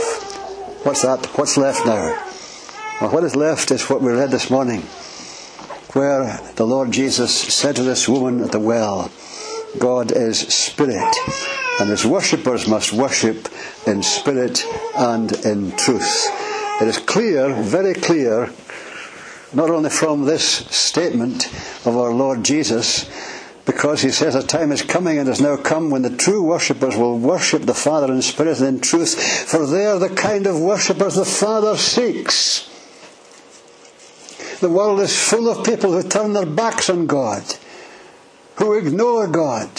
What's 0.83 1.01
that? 1.01 1.25
What's 1.37 1.57
left 1.57 1.85
now? 1.85 2.25
Well, 3.01 3.11
what 3.11 3.23
is 3.23 3.35
left 3.35 3.71
is 3.71 3.89
what 3.89 4.01
we 4.01 4.11
read 4.11 4.31
this 4.31 4.49
morning, 4.49 4.83
where 5.93 6.39
the 6.55 6.67
Lord 6.67 6.91
Jesus 6.91 7.33
said 7.35 7.75
to 7.77 7.83
this 7.83 8.07
woman 8.07 8.41
at 8.43 8.51
the 8.51 8.59
well, 8.59 9.11
God 9.77 10.11
is 10.11 10.39
spirit, 10.39 11.15
and 11.79 11.89
his 11.89 12.05
worshippers 12.05 12.67
must 12.67 12.93
worship 12.93 13.47
in 13.87 14.03
spirit 14.03 14.65
and 14.95 15.31
in 15.45 15.71
truth. 15.77 16.27
It 16.81 16.87
is 16.87 16.97
clear, 16.97 17.53
very 17.53 17.93
clear, 17.93 18.51
not 19.53 19.69
only 19.69 19.89
from 19.89 20.25
this 20.25 20.43
statement 20.43 21.47
of 21.85 21.97
our 21.97 22.13
Lord 22.13 22.43
Jesus, 22.43 23.09
because 23.65 24.01
he 24.01 24.09
says 24.09 24.35
a 24.35 24.45
time 24.45 24.71
is 24.71 24.81
coming 24.81 25.17
and 25.17 25.27
has 25.27 25.41
now 25.41 25.57
come 25.57 25.89
when 25.89 26.03
the 26.03 26.15
true 26.15 26.41
worshippers 26.43 26.95
will 26.95 27.17
worship 27.17 27.63
the 27.63 27.73
Father 27.73 28.11
in 28.13 28.21
spirit 28.21 28.59
and 28.59 28.67
in 28.67 28.79
truth, 28.79 29.47
for 29.47 29.65
they 29.65 29.85
are 29.85 29.99
the 29.99 30.09
kind 30.09 30.47
of 30.47 30.59
worshippers 30.59 31.15
the 31.15 31.25
Father 31.25 31.77
seeks. 31.77 32.68
The 34.59 34.69
world 34.69 34.99
is 34.99 35.17
full 35.17 35.49
of 35.49 35.65
people 35.65 35.93
who 35.93 36.03
turn 36.07 36.33
their 36.33 36.45
backs 36.45 36.89
on 36.89 37.07
God, 37.07 37.43
who 38.55 38.77
ignore 38.77 39.27
God, 39.27 39.69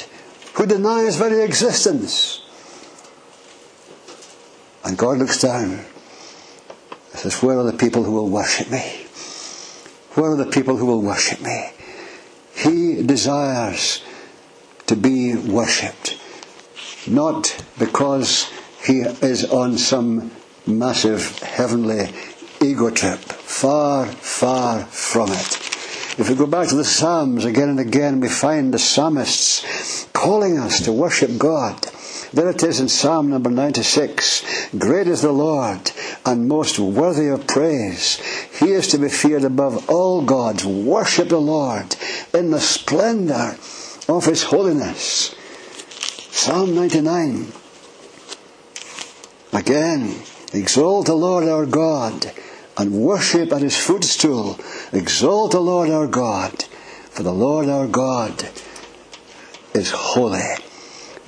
who 0.54 0.64
deny 0.64 1.04
His 1.04 1.16
very 1.16 1.42
existence. 1.42 2.42
And 4.82 4.96
God 4.96 5.18
looks 5.18 5.42
down 5.42 5.72
and 5.72 5.84
says, 7.14 7.42
Where 7.42 7.58
are 7.58 7.70
the 7.70 7.76
people 7.76 8.04
who 8.04 8.12
will 8.12 8.30
worship 8.30 8.70
me? 8.70 9.06
Where 10.14 10.32
are 10.32 10.36
the 10.36 10.50
people 10.50 10.76
who 10.76 10.86
will 10.86 11.02
worship 11.02 11.42
me? 11.42 11.70
He 12.54 13.02
desires 13.02 14.02
to 14.86 14.96
be 14.96 15.36
worshipped, 15.36 16.18
not 17.06 17.64
because 17.78 18.50
he 18.82 19.00
is 19.00 19.44
on 19.44 19.76
some 19.76 20.30
massive 20.66 21.38
heavenly 21.40 22.08
ego 22.62 22.90
trip. 22.90 23.18
Far, 23.18 24.06
far 24.06 24.84
from 24.84 25.32
it. 25.32 25.56
If 26.18 26.28
we 26.28 26.34
go 26.34 26.46
back 26.46 26.68
to 26.68 26.74
the 26.74 26.84
Psalms 26.84 27.46
again 27.46 27.70
and 27.70 27.80
again, 27.80 28.20
we 28.20 28.28
find 28.28 28.74
the 28.74 28.78
psalmists 28.78 30.06
calling 30.12 30.58
us 30.58 30.84
to 30.84 30.92
worship 30.92 31.38
God. 31.38 31.80
There 32.32 32.50
it 32.50 32.62
is 32.62 32.78
in 32.78 32.88
Psalm 32.88 33.30
number 33.30 33.50
96. 33.50 34.70
Great 34.76 35.06
is 35.08 35.22
the 35.22 35.32
Lord 35.32 35.90
and 36.26 36.48
most 36.48 36.78
worthy 36.78 37.28
of 37.28 37.46
praise. 37.46 38.20
He 38.58 38.72
is 38.72 38.88
to 38.88 38.98
be 38.98 39.08
feared 39.08 39.44
above 39.44 39.88
all 39.88 40.22
gods. 40.22 40.64
Worship 40.64 41.30
the 41.30 41.40
Lord 41.40 41.96
in 42.34 42.50
the 42.50 42.60
splendor 42.60 43.56
of 44.08 44.26
His 44.26 44.42
holiness. 44.42 45.34
Psalm 46.30 46.74
99. 46.74 47.46
Again, 49.52 50.20
exalt 50.52 51.06
the 51.06 51.14
Lord 51.14 51.48
our 51.48 51.66
God 51.66 52.30
and 52.80 52.94
worship 52.94 53.52
at 53.52 53.60
his 53.60 53.76
footstool. 53.76 54.58
Exalt 54.90 55.52
the 55.52 55.60
Lord 55.60 55.90
our 55.90 56.06
God, 56.06 56.64
for 57.10 57.22
the 57.22 57.32
Lord 57.32 57.68
our 57.68 57.86
God 57.86 58.48
is 59.74 59.90
holy. 59.90 60.40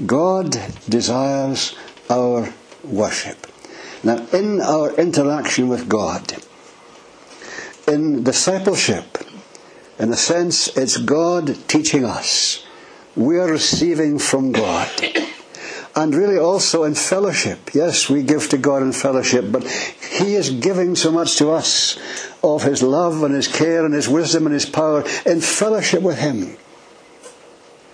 God 0.07 0.57
desires 0.89 1.77
our 2.09 2.55
worship. 2.83 3.47
Now, 4.03 4.27
in 4.33 4.63
our 4.63 4.95
interaction 4.95 5.69
with 5.69 5.91
God, 5.91 6.43
in 7.87 8.25
discipleship, 8.25 9.19
in 9.99 10.11
a 10.11 10.17
sense, 10.17 10.75
it's 10.75 10.97
God 10.97 11.59
teaching 11.69 12.07
us. 12.07 12.65
We 13.15 13.37
are 13.37 13.51
receiving 13.51 14.19
from 14.19 14.53
God 14.53 14.91
and 15.95 16.15
really 16.15 16.39
also 16.39 16.85
in 16.85 16.95
fellowship. 16.95 17.75
Yes, 17.75 18.09
we 18.09 18.23
give 18.23 18.49
to 18.49 18.59
God 18.59 18.83
in 18.83 18.93
fellowship, 18.93 19.47
but 19.51 19.65
He 19.67 20.35
is 20.35 20.51
giving 20.51 20.97
so 20.97 21.13
much 21.13 21.37
to 21.37 21.51
us 21.51 21.99
of 22.43 22.63
His 22.63 22.83
love 22.83 23.23
and 23.23 23.35
His 23.35 23.49
care 23.49 23.85
and 23.85 23.95
His 23.95 24.09
wisdom 24.09 24.47
and 24.47 24.55
His 24.55 24.67
power 24.67 25.05
in 25.27 25.41
fellowship 25.41 26.03
with 26.03 26.19
Him. 26.19 26.57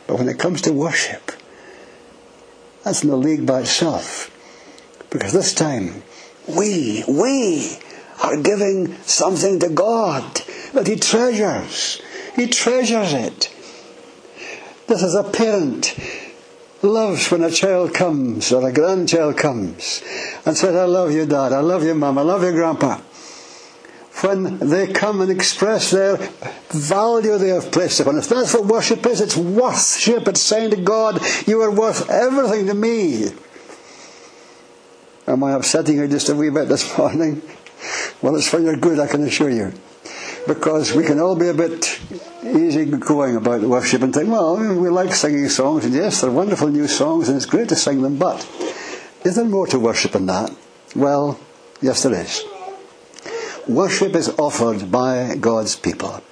But 0.06 0.18
when 0.18 0.28
it 0.28 0.38
comes 0.38 0.62
to 0.62 0.72
worship, 0.72 1.32
that's 2.84 3.02
in 3.02 3.11
the 3.11 3.16
league 3.16 3.46
by 3.46 3.61
itself. 3.61 4.34
Because 5.11 5.32
this 5.32 5.52
time, 5.52 6.02
we, 6.46 7.04
we 7.08 7.78
are 8.22 8.37
giving 8.37 8.94
something 9.02 9.58
to 9.61 9.68
God 9.68 10.42
that 10.72 10.87
He 10.87 10.96
treasures. 10.96 12.00
He 12.37 12.46
treasures 12.46 13.12
it. 13.12 13.54
This 14.87 15.02
is 15.02 15.14
a 15.14 15.24
parent 15.24 15.94
loves 16.82 17.30
when 17.30 17.42
a 17.42 17.50
child 17.50 17.94
comes 17.94 18.52
or 18.52 18.66
a 18.68 18.72
grandchild 18.72 19.36
comes 19.36 20.02
and 20.46 20.56
says, 20.56 20.74
I 20.74 20.84
love 20.84 21.12
you, 21.12 21.26
Dad, 21.26 21.52
I 21.52 21.60
love 21.60 21.84
you, 21.84 21.94
Mum, 21.94 22.18
I 22.18 22.22
love 22.22 22.42
you, 22.42 22.52
Grandpa. 22.52 23.00
When 24.20 24.58
they 24.58 24.88
come 24.88 25.20
and 25.20 25.30
express 25.30 25.92
their 25.92 26.16
value 26.70 27.38
they 27.38 27.50
have 27.50 27.70
placed 27.70 28.00
upon. 28.00 28.18
us. 28.18 28.26
that's 28.26 28.52
what 28.54 28.66
worship 28.66 29.06
is, 29.06 29.20
it's 29.20 29.36
worship. 29.36 30.26
It's 30.26 30.42
saying 30.42 30.70
to 30.70 30.76
God, 30.76 31.20
You 31.46 31.60
are 31.62 31.70
worth 31.70 32.10
everything 32.10 32.66
to 32.66 32.74
me. 32.74 33.28
Am 35.28 35.44
I 35.44 35.52
upsetting 35.52 35.98
you 35.98 36.08
just 36.08 36.28
a 36.30 36.34
wee 36.34 36.50
bit 36.50 36.68
this 36.68 36.98
morning? 36.98 37.42
Well, 38.20 38.34
it's 38.34 38.48
for 38.48 38.58
your 38.58 38.76
good, 38.76 38.98
I 38.98 39.06
can 39.06 39.22
assure 39.22 39.50
you 39.50 39.72
because 40.48 40.94
we 40.94 41.04
can 41.04 41.20
all 41.20 41.37
be 41.37 41.48
a 41.48 41.54
bit 41.54 42.00
easy 42.42 42.87
going 42.87 43.37
about 43.37 43.61
worship 43.61 44.02
and 44.02 44.12
think, 44.12 44.28
well, 44.28 44.56
we 44.56 44.88
like 44.88 45.12
singing 45.14 45.48
songs, 45.48 45.84
and 45.84 45.94
yes, 45.94 46.20
they're 46.20 46.30
wonderful 46.30 46.68
new 46.68 46.88
songs, 46.88 47.28
and 47.28 47.37
it's 47.37 47.46
great 47.46 47.68
to 47.68 47.76
sing 47.76 48.02
them, 48.02 48.18
but 48.18 48.40
is 49.24 49.37
there 49.37 49.44
more 49.44 49.66
to 49.68 49.78
worship 49.78 50.12
than 50.12 50.26
that? 50.26 50.50
Well, 50.96 51.38
yes, 51.80 52.02
there 52.02 52.14
is. 52.14 52.42
Worship 53.68 54.16
is 54.16 54.30
offered 54.38 54.90
by 54.90 55.37
God's 55.37 55.76
people. 55.76 56.22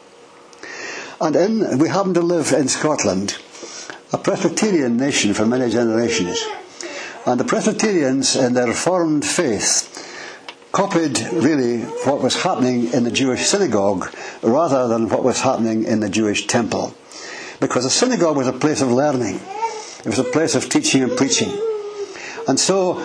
And 1.20 1.36
in, 1.36 1.78
we 1.78 1.88
happen 1.88 2.14
to 2.14 2.22
live 2.22 2.52
in 2.52 2.68
Scotland, 2.68 3.36
a 4.12 4.18
Presbyterian 4.18 4.96
nation 4.96 5.34
for 5.34 5.46
many 5.46 5.70
generations. 5.70 6.42
And 7.26 7.38
the 7.38 7.44
Presbyterians, 7.44 8.36
in 8.36 8.54
their 8.54 8.68
Reformed 8.68 9.24
faith, 9.24 9.95
copied 10.76 11.18
really 11.32 11.80
what 12.04 12.20
was 12.20 12.42
happening 12.42 12.92
in 12.92 13.02
the 13.02 13.10
Jewish 13.10 13.46
synagogue 13.46 14.14
rather 14.42 14.86
than 14.88 15.08
what 15.08 15.24
was 15.24 15.40
happening 15.40 15.84
in 15.84 16.00
the 16.00 16.10
Jewish 16.10 16.46
temple. 16.46 16.94
Because 17.60 17.84
the 17.84 17.90
synagogue 17.90 18.36
was 18.36 18.46
a 18.46 18.52
place 18.52 18.82
of 18.82 18.92
learning, 18.92 19.36
it 19.36 20.04
was 20.04 20.18
a 20.18 20.24
place 20.24 20.54
of 20.54 20.68
teaching 20.68 21.02
and 21.02 21.16
preaching. 21.16 21.48
And 22.46 22.60
so, 22.60 23.02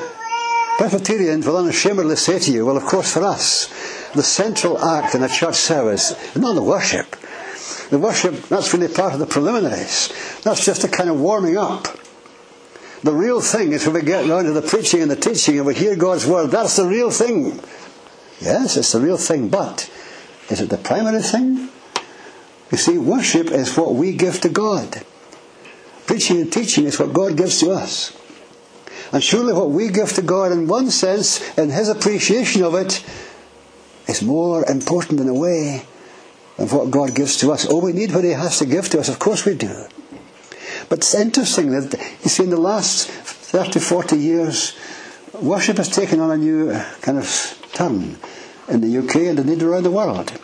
Presbyterians 0.80 1.48
will 1.48 1.56
unashamedly 1.56 2.18
say 2.18 2.40
to 2.40 2.52
you, 2.52 2.66
well, 2.66 2.76
of 2.76 2.84
course, 2.84 3.14
for 3.14 3.24
us, 3.24 3.68
the 4.16 4.22
central 4.22 4.78
act 4.78 5.16
in 5.16 5.24
a 5.24 5.30
church 5.30 5.56
service 5.56 6.12
is 6.36 6.42
not 6.42 6.56
the 6.56 6.62
worship. 6.62 7.16
The 7.90 8.00
worship, 8.00 8.34
that's 8.50 8.74
really 8.74 8.94
part 8.94 9.14
of 9.14 9.20
the 9.20 9.28
preliminaries. 9.28 10.12
That's 10.44 10.66
just 10.66 10.84
a 10.84 10.90
kind 10.90 11.10
of 11.10 11.22
warming 11.22 11.56
up. 11.56 11.88
The 13.04 13.14
real 13.14 13.42
thing 13.42 13.72
is 13.72 13.86
when 13.86 13.96
we 13.96 14.02
get 14.04 14.28
round 14.28 14.46
to 14.46 14.54
the 14.54 14.62
preaching 14.62 15.02
and 15.02 15.10
the 15.10 15.16
teaching 15.16 15.58
and 15.58 15.66
we 15.66 15.74
hear 15.74 15.96
God's 15.96 16.28
word. 16.28 16.52
That's 16.52 16.76
the 16.76 16.86
real 16.86 17.10
thing. 17.10 17.60
Yes, 18.40 18.78
it's 18.78 18.92
the 18.92 19.00
real 19.00 19.18
thing, 19.18 19.50
but 19.50 19.90
is 20.50 20.62
it 20.62 20.70
the 20.70 20.78
primary 20.78 21.22
thing? 21.22 21.70
You 22.72 22.78
see, 22.78 22.98
worship 22.98 23.52
is 23.52 23.76
what 23.76 23.96
we 23.96 24.14
give 24.14 24.40
to 24.42 24.50
God. 24.50 25.04
Preaching 26.06 26.42
and 26.42 26.54
teaching 26.54 26.86
is 26.86 27.00
what 27.00 27.14
God 27.14 27.38
gives 27.38 27.60
to 27.60 27.72
us. 27.72 28.18
And 29.12 29.24
surely 29.24 29.54
what 29.54 29.72
we 29.72 29.90
give 29.90 30.14
to 30.14 30.22
God, 30.22 30.52
in 30.52 30.68
one 30.68 30.90
sense, 30.90 31.58
in 31.58 31.70
His 31.70 31.90
appreciation 31.90 32.64
of 32.64 32.76
it, 32.76 33.04
is 34.08 34.22
more 34.22 34.64
important 34.70 35.20
in 35.20 35.28
a 35.28 35.34
way 35.34 35.84
than 36.58 36.70
what 36.70 36.92
God 36.92 37.16
gives 37.16 37.38
to 37.38 37.52
us. 37.52 37.68
Oh, 37.70 37.80
we 37.80 37.94
need 37.94 38.14
what 38.14 38.24
He 38.24 38.32
has 38.32 38.60
to 38.60 38.66
give 38.66 38.90
to 38.90 39.00
us. 39.00 39.10
Of 39.10 39.20
course 39.20 39.46
we 39.46 39.56
do. 39.56 39.86
But 40.92 40.98
it's 40.98 41.16
interesting 41.16 41.72
that, 41.72 41.98
you 42.22 42.30
see, 42.30 42.44
in 42.44 42.50
the 42.50 42.58
last 42.58 43.08
30, 43.08 43.80
40 43.80 44.18
years, 44.18 44.78
worship 45.42 45.78
has 45.78 45.88
taken 45.88 46.20
on 46.20 46.32
a 46.32 46.36
new 46.36 46.74
kind 47.02 47.18
of 47.18 47.70
turn 47.72 48.18
in 48.68 48.82
the 48.82 48.98
UK 48.98 49.16
and 49.32 49.40
indeed 49.40 49.64
around 49.64 49.84
the 49.84 49.90
world. 49.90 50.38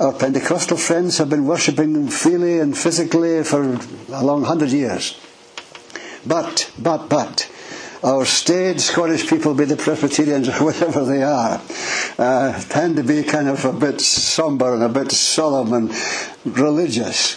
Our 0.00 0.14
Pentecostal 0.14 0.78
friends 0.78 1.18
have 1.18 1.28
been 1.28 1.44
worshipping 1.44 2.08
freely 2.08 2.58
and 2.58 2.74
physically 2.74 3.44
for 3.44 3.78
a 4.08 4.24
long 4.24 4.44
hundred 4.44 4.70
years. 4.70 5.20
But, 6.26 6.72
but, 6.78 7.10
but, 7.10 7.52
our 8.02 8.24
staid 8.24 8.80
Scottish 8.80 9.28
people, 9.28 9.52
be 9.52 9.66
the 9.66 9.76
Presbyterians 9.76 10.48
or 10.48 10.52
whatever 10.64 11.04
they 11.04 11.22
are, 11.22 11.60
uh, 12.18 12.58
tend 12.70 12.96
to 12.96 13.02
be 13.02 13.22
kind 13.24 13.50
of 13.50 13.62
a 13.66 13.74
bit 13.74 14.00
somber 14.00 14.72
and 14.72 14.82
a 14.82 14.88
bit 14.88 15.12
solemn 15.12 15.74
and 15.74 15.94
religious. 16.46 17.36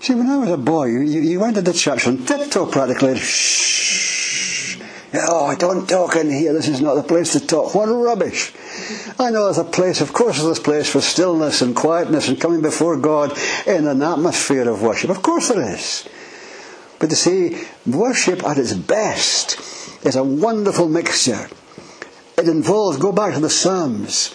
See, 0.00 0.14
when 0.14 0.28
I 0.28 0.36
was 0.38 0.50
a 0.50 0.56
boy, 0.56 0.86
you, 0.86 1.00
you 1.00 1.40
went 1.40 1.56
into 1.56 1.72
church 1.72 2.06
on 2.06 2.24
tiptoe 2.24 2.66
practically. 2.66 3.18
Shh. 3.18 4.78
Oh, 5.14 5.56
don't 5.56 5.88
talk 5.88 6.16
in 6.16 6.30
here. 6.30 6.52
This 6.52 6.68
is 6.68 6.80
not 6.80 6.94
the 6.94 7.02
place 7.02 7.32
to 7.32 7.40
talk. 7.44 7.74
What 7.74 7.86
rubbish. 7.86 8.52
I 9.18 9.30
know 9.30 9.46
there's 9.46 9.58
a 9.58 9.64
place, 9.64 10.00
of 10.00 10.12
course, 10.12 10.40
there's 10.40 10.58
a 10.58 10.62
place 10.62 10.88
for 10.88 11.00
stillness 11.00 11.62
and 11.62 11.74
quietness 11.74 12.28
and 12.28 12.40
coming 12.40 12.60
before 12.60 12.96
God 12.96 13.36
in 13.66 13.86
an 13.86 14.02
atmosphere 14.02 14.68
of 14.68 14.82
worship. 14.82 15.10
Of 15.10 15.22
course 15.22 15.48
there 15.48 15.74
is. 15.74 16.08
But 17.00 17.10
you 17.10 17.16
see, 17.16 17.64
worship 17.86 18.44
at 18.44 18.58
its 18.58 18.74
best 18.74 19.58
is 20.04 20.14
a 20.14 20.22
wonderful 20.22 20.88
mixture. 20.88 21.48
It 22.36 22.48
involves, 22.48 22.98
go 22.98 23.10
back 23.10 23.34
to 23.34 23.40
the 23.40 23.50
Psalms, 23.50 24.34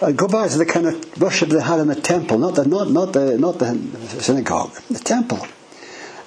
uh, 0.00 0.12
go 0.12 0.28
back 0.28 0.50
to 0.50 0.58
the 0.58 0.66
kind 0.66 0.86
of 0.86 1.20
worship 1.20 1.48
they 1.48 1.60
had 1.60 1.80
in 1.80 1.88
the 1.88 1.94
temple, 1.94 2.38
not 2.38 2.54
the, 2.54 2.66
not, 2.66 2.90
not, 2.90 3.12
the, 3.12 3.38
not 3.38 3.58
the 3.58 3.76
synagogue, 4.20 4.72
the 4.90 4.98
temple. 4.98 5.46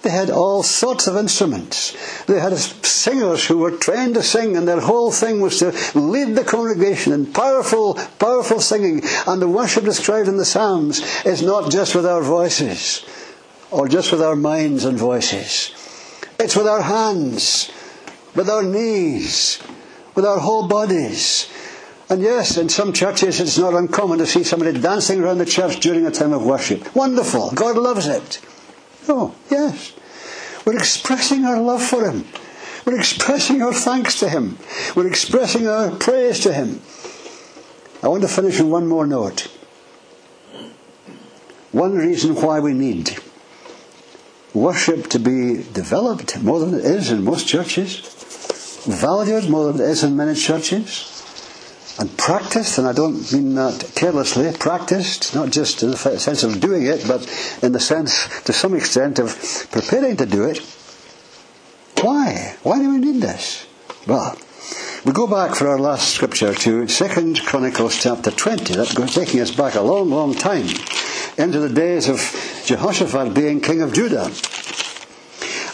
They 0.01 0.11
had 0.11 0.29
all 0.29 0.63
sorts 0.63 1.07
of 1.07 1.17
instruments. 1.17 2.23
They 2.25 2.39
had 2.39 2.57
singers 2.57 3.45
who 3.45 3.57
were 3.57 3.71
trained 3.71 4.15
to 4.15 4.23
sing, 4.23 4.55
and 4.55 4.65
their 4.67 4.79
whole 4.79 5.11
thing 5.11 5.41
was 5.41 5.59
to 5.59 5.75
lead 5.93 6.35
the 6.35 6.45
congregation 6.45 7.11
in 7.11 7.33
powerful, 7.33 7.95
powerful 8.17 8.61
singing. 8.61 9.01
And 9.27 9.41
the 9.41 9.49
worship 9.49 9.83
described 9.83 10.29
in 10.29 10.37
the 10.37 10.45
Psalms 10.45 11.01
is 11.25 11.41
not 11.41 11.69
just 11.69 11.95
with 11.95 12.05
our 12.05 12.21
voices, 12.21 13.05
or 13.71 13.89
just 13.89 14.11
with 14.11 14.21
our 14.21 14.37
minds 14.37 14.85
and 14.85 14.97
voices. 14.97 15.75
It's 16.39 16.55
with 16.55 16.67
our 16.67 16.81
hands, 16.81 17.69
with 18.35 18.49
our 18.49 18.63
knees, 18.63 19.59
with 20.15 20.25
our 20.25 20.39
whole 20.39 20.67
bodies. 20.67 21.51
And 22.09 22.23
yes, 22.23 22.57
in 22.57 22.69
some 22.69 22.91
churches 22.91 23.39
it's 23.39 23.57
not 23.57 23.75
uncommon 23.75 24.17
to 24.17 24.25
see 24.25 24.43
somebody 24.43 24.79
dancing 24.79 25.21
around 25.21 25.37
the 25.37 25.45
church 25.45 25.79
during 25.79 26.07
a 26.07 26.11
time 26.11 26.33
of 26.33 26.43
worship. 26.43 26.95
Wonderful. 26.95 27.51
God 27.51 27.77
loves 27.77 28.07
it. 28.07 28.41
Oh, 29.07 29.35
yes. 29.51 29.93
We're 30.65 30.77
expressing 30.77 31.45
our 31.45 31.61
love 31.61 31.83
for 31.83 32.09
Him. 32.09 32.25
We're 32.85 32.97
expressing 32.97 33.61
our 33.61 33.73
thanks 33.73 34.19
to 34.19 34.29
Him. 34.29 34.57
We're 34.95 35.07
expressing 35.07 35.67
our 35.67 35.91
praise 35.91 36.39
to 36.41 36.53
Him. 36.53 36.81
I 38.01 38.07
want 38.07 38.23
to 38.23 38.27
finish 38.27 38.59
on 38.59 38.69
one 38.71 38.87
more 38.87 39.05
note. 39.05 39.47
One 41.71 41.93
reason 41.93 42.35
why 42.35 42.59
we 42.59 42.73
need 42.73 43.19
worship 44.53 45.07
to 45.09 45.19
be 45.19 45.63
developed 45.73 46.41
more 46.41 46.59
than 46.59 46.73
it 46.73 46.85
is 46.85 47.11
in 47.11 47.23
most 47.23 47.47
churches, 47.47 47.99
valued 48.87 49.47
more 49.49 49.71
than 49.71 49.85
it 49.85 49.89
is 49.89 50.03
in 50.03 50.15
many 50.15 50.33
churches, 50.33 51.18
and 51.99 52.17
practiced, 52.17 52.77
and 52.77 52.87
I 52.87 52.93
don't 52.93 53.31
mean 53.33 53.55
that 53.55 53.91
carelessly, 53.93 54.49
practiced, 54.57 55.35
not 55.35 55.49
just 55.49 55.83
in 55.83 55.91
the 55.91 55.97
sense 55.97 56.43
of 56.43 56.61
doing 56.61 56.85
it, 56.85 57.05
but 57.05 57.27
in 57.61 57.73
the 57.73 57.79
sense, 57.79 58.41
to 58.43 58.53
some 58.53 58.73
extent, 58.73 59.19
of 59.19 59.37
preparing 59.71 60.15
to 60.17 60.25
do 60.25 60.45
it. 60.45 60.59
Why? 62.01 62.55
Why 62.63 62.79
do 62.79 62.89
we 62.89 62.99
need 62.99 63.21
this? 63.21 63.67
Well, 64.07 64.37
we 65.03 65.11
go 65.11 65.27
back 65.27 65.55
for 65.55 65.67
our 65.67 65.77
last 65.77 66.13
scripture 66.13 66.53
to 66.53 66.87
2 66.87 67.35
Chronicles 67.43 68.01
chapter 68.01 68.31
20. 68.31 68.75
That's 68.75 69.13
taking 69.13 69.41
us 69.41 69.51
back 69.51 69.75
a 69.75 69.81
long, 69.81 70.09
long 70.09 70.33
time 70.33 70.67
into 71.37 71.59
the 71.59 71.69
days 71.69 72.07
of 72.07 72.19
Jehoshaphat 72.65 73.33
being 73.33 73.59
king 73.59 73.81
of 73.81 73.91
Judah. 73.91 74.31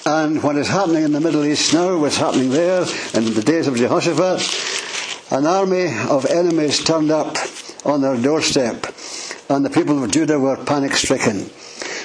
And 0.08 0.42
what 0.42 0.56
is 0.56 0.68
happening 0.68 1.04
in 1.04 1.12
the 1.12 1.20
Middle 1.20 1.46
East 1.46 1.74
now 1.74 1.98
was 1.98 2.18
happening 2.18 2.50
there 2.50 2.82
in 3.14 3.34
the 3.34 3.44
days 3.46 3.68
of 3.68 3.76
Jehoshaphat 3.76 4.75
an 5.32 5.46
army 5.46 5.88
of 6.10 6.26
enemies 6.26 6.84
turned 6.84 7.12
up 7.12 7.38
on 7.84 8.02
their 8.02 8.18
doorstep, 8.18 8.86
and 9.50 9.66
the 9.66 9.70
people 9.70 10.04
of 10.04 10.12
Judah 10.12 10.40
were 10.40 10.58
panic 10.58 10.94
stricken. 10.94 11.50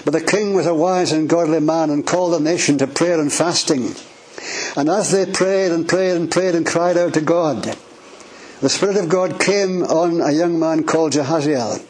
But 0.04 0.12
the 0.12 0.20
king 0.20 0.54
was 0.54 0.66
a 0.66 0.74
wise 0.74 1.12
and 1.12 1.28
godly 1.28 1.60
man 1.60 1.90
and 1.90 2.06
called 2.06 2.34
the 2.34 2.40
nation 2.40 2.78
to 2.78 2.86
prayer 2.86 3.20
and 3.20 3.32
fasting. 3.32 3.94
And 4.76 4.88
as 4.88 5.10
they 5.10 5.26
prayed 5.26 5.72
and 5.72 5.88
prayed 5.88 6.16
and 6.16 6.30
prayed 6.30 6.54
and 6.54 6.64
cried 6.64 6.96
out 6.96 7.14
to 7.14 7.20
God, 7.20 7.76
the 8.60 8.68
Spirit 8.68 8.96
of 8.96 9.08
God 9.08 9.40
came 9.40 9.82
on 9.82 10.20
a 10.20 10.32
young 10.32 10.58
man 10.58 10.84
called 10.84 11.12
Jahaziel. 11.12 11.84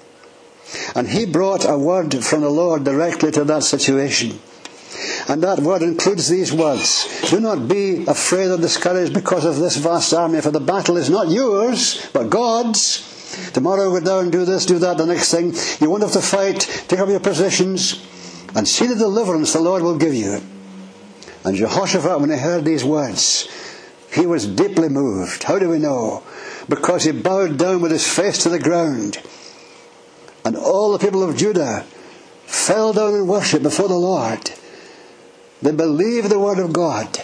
And 0.95 1.09
he 1.09 1.27
brought 1.27 1.69
a 1.69 1.79
word 1.79 2.13
from 2.25 2.43
the 2.43 2.51
Lord 2.51 2.85
directly 2.85 3.31
to 3.33 3.45
that 3.45 3.65
situation. 3.65 4.39
And 5.31 5.45
that 5.45 5.61
word 5.61 5.83
includes 5.83 6.29
these 6.29 6.53
words 6.53 7.07
Do 7.31 7.39
not 7.39 7.69
be 7.69 8.05
afraid 8.05 8.51
or 8.51 8.57
discouraged 8.57 9.15
because 9.15 9.45
of 9.45 9.61
this 9.61 9.77
vast 9.77 10.13
army, 10.13 10.41
for 10.41 10.51
the 10.51 10.59
battle 10.59 10.97
is 10.97 11.09
not 11.09 11.29
yours, 11.29 12.11
but 12.13 12.31
God's. 12.31 13.07
Tomorrow 13.53 13.91
go 13.91 14.01
down, 14.01 14.31
do 14.31 14.45
this, 14.45 14.67
do 14.67 14.81
that, 14.81 14.99
the 14.99 15.07
next 15.07 15.31
thing. 15.31 15.55
You 15.81 15.89
won't 15.89 16.03
have 16.03 16.11
to 16.15 16.21
fight. 16.21 16.59
Take 16.89 16.99
up 16.99 17.09
your 17.09 17.21
positions 17.21 18.05
and 18.57 18.67
see 18.67 18.89
the 18.89 18.97
deliverance 18.97 19.53
the 19.53 19.61
Lord 19.61 19.85
will 19.85 19.97
give 19.97 20.15
you. 20.15 20.41
And 21.45 21.57
Jehoshaphat, 21.57 22.21
when 22.21 22.31
he 22.31 22.37
heard 22.37 22.65
these 22.65 22.85
words, 22.85 23.49
he 24.13 24.27
was 24.27 24.49
deeply 24.49 24.89
moved. 24.89 25.45
How 25.45 25.61
do 25.61 25.69
we 25.69 25.79
know? 25.79 26.25
Because 26.69 27.05
he 27.05 27.13
bowed 27.13 27.57
down 27.57 27.83
with 27.83 27.93
his 27.93 28.05
face 28.05 28.43
to 28.43 28.49
the 28.49 28.59
ground. 28.59 29.23
And 30.45 30.57
all 30.57 30.91
the 30.91 30.99
people 30.99 31.23
of 31.23 31.37
Judah 31.37 31.87
fell 32.47 32.93
down 32.93 33.15
in 33.15 33.29
worship 33.29 33.63
before 33.63 33.87
the 33.87 33.95
Lord. 33.95 34.51
They 35.63 35.73
believed 35.73 36.29
the 36.29 36.39
word 36.39 36.59
of 36.59 36.73
God. 36.73 37.23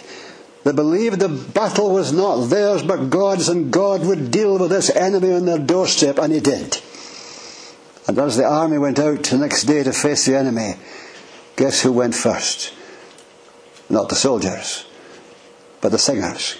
They 0.63 0.73
believed 0.73 1.19
the 1.19 1.29
battle 1.29 1.93
was 1.93 2.11
not 2.11 2.45
theirs 2.47 2.83
but 2.83 3.09
God's, 3.09 3.47
and 3.49 3.71
God 3.71 4.05
would 4.05 4.31
deal 4.31 4.59
with 4.59 4.69
this 4.69 4.89
enemy 4.89 5.31
on 5.31 5.45
their 5.45 5.57
doorstep, 5.57 6.17
and 6.19 6.33
He 6.33 6.39
did. 6.39 6.77
And 8.07 8.17
as 8.19 8.37
the 8.37 8.45
army 8.45 8.77
went 8.77 8.99
out 8.99 9.23
the 9.23 9.37
next 9.37 9.63
day 9.63 9.83
to 9.83 9.93
face 9.93 10.25
the 10.25 10.35
enemy, 10.35 10.75
guess 11.55 11.81
who 11.81 11.91
went 11.91 12.15
first? 12.15 12.73
Not 13.89 14.09
the 14.09 14.15
soldiers, 14.15 14.85
but 15.81 15.91
the 15.91 15.97
singers. 15.97 16.57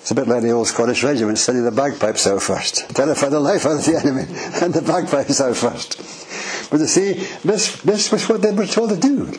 It's 0.00 0.10
a 0.10 0.16
bit 0.16 0.26
like 0.26 0.42
the 0.42 0.50
old 0.50 0.66
Scottish 0.66 1.04
regiment 1.04 1.38
sending 1.38 1.64
the 1.64 1.70
bagpipes 1.70 2.26
out 2.26 2.42
first. 2.42 2.88
Terrify 2.90 3.28
the 3.28 3.38
life 3.38 3.64
out 3.66 3.78
of 3.78 3.84
the 3.84 3.96
enemy, 4.02 4.24
and 4.60 4.74
the 4.74 4.82
bagpipes 4.82 5.40
out 5.40 5.56
first. 5.56 5.98
But 6.72 6.80
you 6.80 6.86
see, 6.86 7.12
this, 7.44 7.80
this 7.82 8.10
was 8.10 8.28
what 8.28 8.42
they 8.42 8.50
were 8.50 8.66
told 8.66 8.90
to 8.90 8.96
do. 8.96 9.32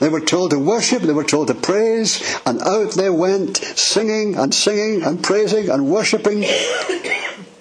They 0.00 0.08
were 0.08 0.20
told 0.20 0.50
to 0.50 0.58
worship, 0.58 1.02
they 1.02 1.12
were 1.12 1.24
told 1.24 1.48
to 1.48 1.54
praise, 1.54 2.22
and 2.44 2.60
out 2.62 2.92
they 2.92 3.10
went 3.10 3.56
singing 3.56 4.34
and 4.36 4.54
singing 4.54 5.02
and 5.02 5.22
praising 5.22 5.68
and 5.70 5.88
worshipping. 5.88 6.44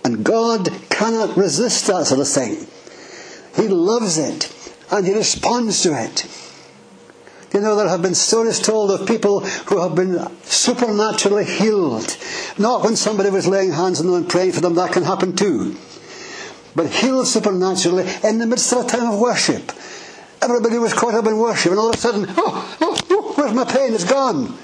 And 0.03 0.23
God 0.23 0.69
cannot 0.89 1.37
resist 1.37 1.87
that 1.87 2.07
sort 2.07 2.21
of 2.21 2.27
thing. 2.27 2.67
He 3.55 3.67
loves 3.67 4.17
it 4.17 4.53
and 4.91 5.05
He 5.05 5.13
responds 5.13 5.83
to 5.83 5.93
it. 5.93 6.25
You 7.53 7.59
know, 7.59 7.75
there 7.75 7.89
have 7.89 8.01
been 8.01 8.15
stories 8.15 8.59
told 8.59 8.91
of 8.91 9.07
people 9.07 9.41
who 9.41 9.81
have 9.81 9.93
been 9.93 10.25
supernaturally 10.43 11.43
healed. 11.43 12.17
Not 12.57 12.83
when 12.83 12.95
somebody 12.95 13.29
was 13.29 13.45
laying 13.45 13.71
hands 13.71 13.99
on 13.99 14.07
them 14.07 14.15
and 14.15 14.29
praying 14.29 14.53
for 14.53 14.61
them, 14.61 14.75
that 14.75 14.93
can 14.93 15.03
happen 15.03 15.35
too. 15.35 15.75
But 16.75 16.87
healed 16.87 17.27
supernaturally 17.27 18.07
in 18.23 18.37
the 18.37 18.45
midst 18.45 18.71
of 18.71 18.85
a 18.85 18.87
time 18.87 19.11
of 19.11 19.19
worship. 19.19 19.73
Everybody 20.41 20.79
was 20.79 20.93
caught 20.93 21.13
up 21.13 21.27
in 21.27 21.37
worship, 21.37 21.71
and 21.71 21.79
all 21.79 21.89
of 21.89 21.95
a 21.95 21.99
sudden, 21.99 22.25
oh, 22.29 22.77
oh, 22.81 22.97
oh, 23.11 23.33
where's 23.35 23.53
my 23.53 23.63
pain? 23.63 23.93
It's 23.93 24.03
gone. 24.03 24.57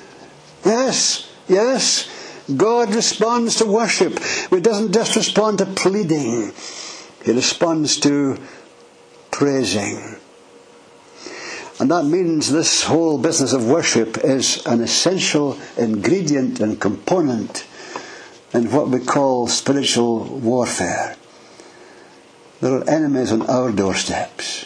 Yes, 0.66 1.32
yes. 1.48 2.10
God 2.56 2.96
responds 2.96 3.58
to 3.58 3.66
worship. 3.66 4.20
He 4.50 4.60
doesn't 4.60 4.94
just 4.94 5.16
respond 5.16 5.60
to 5.60 5.66
pleading, 5.66 6.54
He 7.24 7.32
responds 7.32 8.00
to 8.02 8.38
praising. 9.32 10.16
And 11.80 11.92
that 11.92 12.06
means 12.06 12.52
this 12.52 12.84
whole 12.84 13.20
business 13.20 13.54
of 13.54 13.70
worship 13.70 14.18
is 14.24 14.66
an 14.66 14.82
essential 14.82 15.60
ingredient 15.78 16.60
and 16.60 16.82
component 16.82 17.68
in 18.52 18.72
what 18.72 18.90
we 18.90 19.00
call 19.00 19.48
spiritual 19.48 20.24
warfare. 20.24 21.16
There 22.62 22.74
are 22.74 22.90
enemies 22.90 23.32
on 23.32 23.44
our 23.44 23.72
doorsteps. 23.72 24.66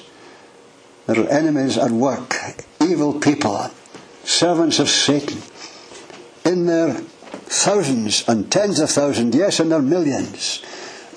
There 1.11 1.25
are 1.25 1.29
enemies 1.29 1.77
at 1.77 1.91
work, 1.91 2.33
evil 2.79 3.19
people, 3.19 3.69
servants 4.23 4.79
of 4.79 4.87
Satan, 4.87 5.41
in 6.45 6.67
their 6.67 6.93
thousands 6.93 8.23
and 8.29 8.49
tens 8.49 8.79
of 8.79 8.89
thousands, 8.91 9.35
yes, 9.35 9.59
in 9.59 9.67
their 9.67 9.81
millions 9.81 10.63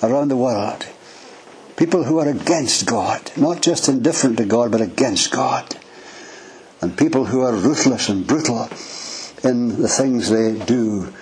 around 0.03 0.27
the 0.27 0.35
world. 0.35 0.85
People 1.77 2.03
who 2.03 2.19
are 2.19 2.27
against 2.27 2.85
God, 2.85 3.31
not 3.37 3.61
just 3.61 3.87
indifferent 3.87 4.35
to 4.39 4.45
God, 4.45 4.69
but 4.69 4.81
against 4.81 5.31
God. 5.31 5.77
And 6.81 6.97
people 6.97 7.23
who 7.23 7.39
are 7.39 7.53
ruthless 7.53 8.09
and 8.09 8.27
brutal 8.27 8.67
in 9.45 9.81
the 9.81 9.87
things 9.87 10.29
they 10.29 10.59
do 10.59 11.13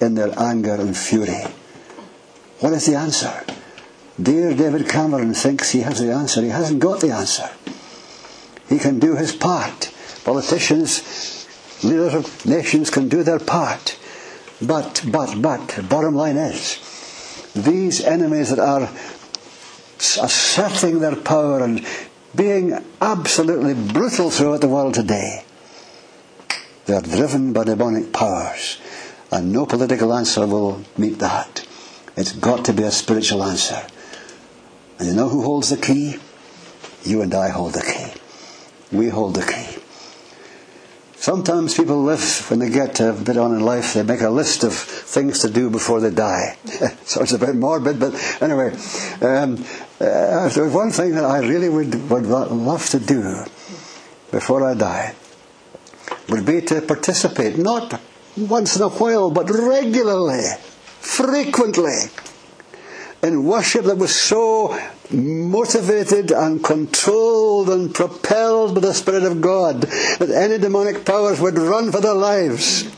in 0.00 0.14
their 0.14 0.38
anger 0.38 0.74
and 0.74 0.96
fury. 0.96 1.46
What 2.60 2.74
is 2.74 2.86
the 2.86 2.94
answer? 2.94 3.44
Dear 4.22 4.54
David 4.54 4.88
Cameron 4.88 5.34
thinks 5.34 5.72
he 5.72 5.80
has 5.80 5.98
the 5.98 6.12
answer. 6.12 6.42
He 6.42 6.50
hasn't 6.50 6.78
got 6.78 7.00
the 7.00 7.10
answer. 7.10 7.50
He 8.70 8.78
can 8.78 9.00
do 9.00 9.16
his 9.16 9.34
part. 9.34 9.92
Politicians, 10.24 11.46
leaders 11.82 12.14
of 12.14 12.46
nations 12.46 12.88
can 12.88 13.08
do 13.08 13.24
their 13.24 13.40
part. 13.40 13.98
But, 14.62 15.02
but, 15.10 15.42
but, 15.42 15.88
bottom 15.88 16.14
line 16.14 16.36
is, 16.36 16.78
these 17.54 18.00
enemies 18.02 18.50
that 18.50 18.60
are 18.60 18.88
asserting 19.98 21.00
their 21.00 21.16
power 21.16 21.64
and 21.64 21.84
being 22.36 22.78
absolutely 23.00 23.74
brutal 23.74 24.30
throughout 24.30 24.60
the 24.60 24.68
world 24.68 24.94
today, 24.94 25.44
they 26.86 26.94
are 26.94 27.02
driven 27.02 27.52
by 27.52 27.64
demonic 27.64 28.12
powers. 28.12 28.78
And 29.32 29.52
no 29.52 29.66
political 29.66 30.14
answer 30.14 30.46
will 30.46 30.84
meet 30.96 31.18
that. 31.18 31.66
It's 32.16 32.32
got 32.32 32.64
to 32.66 32.72
be 32.72 32.84
a 32.84 32.92
spiritual 32.92 33.42
answer. 33.42 33.84
And 35.00 35.08
you 35.08 35.14
know 35.14 35.28
who 35.28 35.42
holds 35.42 35.70
the 35.70 35.76
key? 35.76 36.16
You 37.02 37.22
and 37.22 37.34
I 37.34 37.48
hold 37.48 37.72
the 37.72 37.82
key 37.82 38.19
we 38.92 39.08
hold 39.08 39.34
the 39.34 39.42
key. 39.42 39.80
Sometimes 41.16 41.74
people 41.74 42.02
live, 42.02 42.50
when 42.50 42.60
they 42.60 42.70
get 42.70 42.98
a 43.00 43.12
bit 43.12 43.36
on 43.36 43.52
in 43.52 43.60
life, 43.60 43.92
they 43.92 44.02
make 44.02 44.22
a 44.22 44.30
list 44.30 44.64
of 44.64 44.72
things 44.72 45.40
to 45.40 45.50
do 45.50 45.68
before 45.68 46.00
they 46.00 46.10
die. 46.10 46.56
so 47.04 47.20
it's 47.20 47.32
a 47.32 47.38
bit 47.38 47.54
morbid, 47.54 48.00
but 48.00 48.14
anyway. 48.40 48.74
Um, 49.20 49.62
uh, 50.00 50.48
there's 50.48 50.72
one 50.72 50.90
thing 50.90 51.14
that 51.16 51.24
I 51.26 51.40
really 51.40 51.68
would, 51.68 52.08
would 52.08 52.24
love 52.24 52.88
to 52.90 52.98
do 52.98 53.44
before 54.30 54.66
I 54.66 54.74
die 54.74 55.14
would 56.30 56.46
be 56.46 56.60
to 56.62 56.80
participate, 56.80 57.58
not 57.58 58.00
once 58.36 58.76
in 58.76 58.82
a 58.82 58.88
while, 58.88 59.30
but 59.30 59.50
regularly, 59.50 60.44
frequently, 61.00 61.98
in 63.22 63.44
worship 63.44 63.84
that 63.84 63.98
was 63.98 64.18
so 64.18 64.78
motivated 65.10 66.30
and 66.30 66.64
controlled 66.64 67.68
and 67.68 67.94
propelled 67.94 68.74
by 68.74 68.80
the 68.80 68.94
Spirit 68.94 69.24
of 69.24 69.40
God 69.40 69.82
that 69.82 70.30
any 70.30 70.58
demonic 70.58 71.04
powers 71.04 71.40
would 71.40 71.58
run 71.58 71.92
for 71.92 72.00
their 72.00 72.14
lives. 72.14 72.90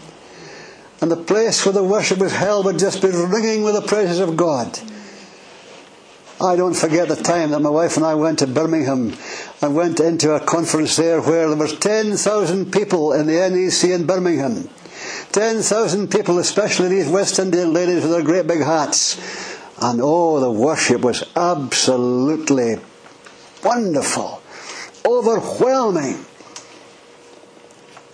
And 1.00 1.10
the 1.10 1.16
place 1.16 1.66
where 1.66 1.72
the 1.72 1.82
worship 1.82 2.18
was 2.18 2.32
held 2.32 2.66
would 2.66 2.78
just 2.78 3.02
be 3.02 3.08
ringing 3.08 3.64
with 3.64 3.74
the 3.74 3.82
praises 3.82 4.20
of 4.20 4.36
God. 4.36 4.78
I 6.40 6.56
don't 6.56 6.74
forget 6.74 7.08
the 7.08 7.16
time 7.16 7.50
that 7.50 7.60
my 7.60 7.70
wife 7.70 7.96
and 7.96 8.06
I 8.06 8.14
went 8.14 8.40
to 8.40 8.46
Birmingham 8.46 9.16
and 9.60 9.74
went 9.74 10.00
into 10.00 10.34
a 10.34 10.40
conference 10.40 10.96
there 10.96 11.20
where 11.20 11.48
there 11.48 11.56
was 11.56 11.78
10,000 11.78 12.72
people 12.72 13.12
in 13.12 13.26
the 13.26 13.48
NEC 13.48 13.90
in 13.90 14.06
Birmingham. 14.06 14.68
10,000 15.32 16.10
people, 16.10 16.38
especially 16.38 16.88
these 16.88 17.08
West 17.08 17.38
Indian 17.38 17.72
ladies 17.72 18.02
with 18.02 18.10
their 18.10 18.22
great 18.22 18.46
big 18.46 18.62
hats. 18.62 19.16
And 19.82 20.00
oh, 20.00 20.38
the 20.38 20.50
worship 20.50 21.00
was 21.00 21.24
absolutely 21.34 22.76
wonderful, 23.64 24.40
overwhelming. 25.04 26.24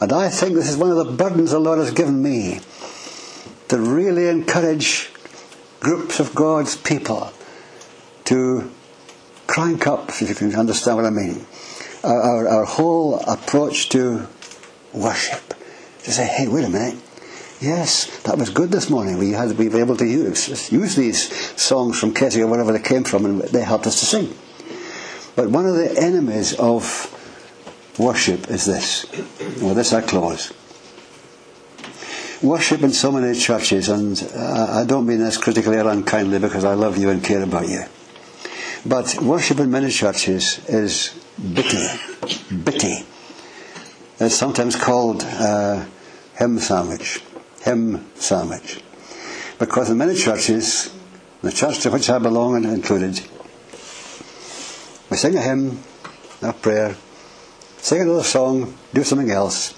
And 0.01 0.13
I 0.13 0.31
think 0.31 0.55
this 0.55 0.71
is 0.71 0.79
one 0.79 0.91
of 0.91 0.97
the 0.97 1.13
burdens 1.13 1.51
the 1.51 1.59
Lord 1.59 1.79
has 1.79 1.91
given 1.91 2.23
me 2.23 2.61
to 3.69 3.79
really 3.79 4.29
encourage 4.29 5.11
groups 5.81 6.21
of 6.21 6.35
God's 6.35 6.77
people 6.77 7.33
to 8.25 8.71
crank 9.47 9.87
up, 9.87 10.09
if 10.09 10.29
you 10.29 10.35
can 10.35 10.55
understand 10.55 10.97
what 10.97 11.07
I 11.07 11.11
mean, 11.11 11.45
our, 12.03 12.21
our, 12.21 12.49
our 12.49 12.65
whole 12.65 13.21
approach 13.21 13.91
to 13.91 14.27
worship. 14.95 15.55
To 16.05 16.13
say, 16.13 16.27
hey, 16.27 16.49
wait 16.49 16.65
a 16.65 16.71
minute. 16.71 16.99
Yes, 17.61 18.23
that 18.23 18.39
was 18.39 18.51
good 18.51 18.71
this 18.71 18.89
morning. 18.89 19.19
We 19.19 19.33
had 19.33 19.59
we 19.59 19.69
were 19.69 19.81
able 19.81 19.97
to 19.97 20.07
use 20.07 20.71
use 20.71 20.95
these 20.95 21.29
songs 21.61 21.99
from 21.99 22.15
Keswick 22.15 22.45
or 22.45 22.47
wherever 22.47 22.73
they 22.73 22.79
came 22.79 23.03
from, 23.03 23.25
and 23.25 23.41
they 23.41 23.65
helped 23.65 23.87
us 23.87 23.99
to 23.99 24.07
sing. 24.07 24.33
But 25.35 25.51
one 25.51 25.67
of 25.67 25.75
the 25.75 26.01
enemies 26.01 26.55
of 26.55 26.85
worship 27.99 28.49
is 28.49 28.65
this. 28.65 29.11
With 29.61 29.75
this 29.75 29.93
I 29.93 30.03
close. 30.03 30.53
Worship 32.43 32.83
in 32.83 32.93
so 32.93 33.11
many 33.11 33.37
churches, 33.37 33.89
and 33.89 34.23
I 34.37 34.85
don't 34.85 35.07
mean 35.07 35.19
this 35.19 35.37
critically 35.37 35.79
or 35.79 35.89
unkindly 35.89 36.39
because 36.39 36.65
I 36.65 36.75
love 36.75 36.97
you 36.97 37.11
and 37.11 37.25
care 37.25 37.43
about 37.43 37.69
you. 37.69 37.83
But 38.87 39.21
worship 39.21 39.59
in 39.59 39.73
many 39.73 39.91
churches 39.91 40.65
is 40.69 41.19
bitty, 41.37 41.89
bitty. 42.63 43.05
It's 44.21 44.37
sometimes 44.37 44.77
called 44.77 45.25
uh, 45.25 45.85
hymn 46.37 46.61
sandwich, 46.61 47.21
hymn 47.69 48.07
sandwich. 48.15 48.81
Because 49.59 49.91
in 49.91 49.99
many 49.99 50.15
churches, 50.15 50.91
the 51.43 51.53
church 51.53 51.81
to 51.81 51.91
which 51.91 52.09
I 52.09 52.19
belong 52.19 52.57
and 52.57 52.65
included, 52.65 53.21
we 55.11 55.17
sing 55.17 55.37
a 55.37 55.41
hymn, 55.43 55.83
a 56.41 56.55
prayer, 56.55 56.97
sing 57.77 58.01
another 58.01 58.23
song, 58.23 58.75
do 58.95 59.05
something 59.05 59.31
else, 59.31 59.75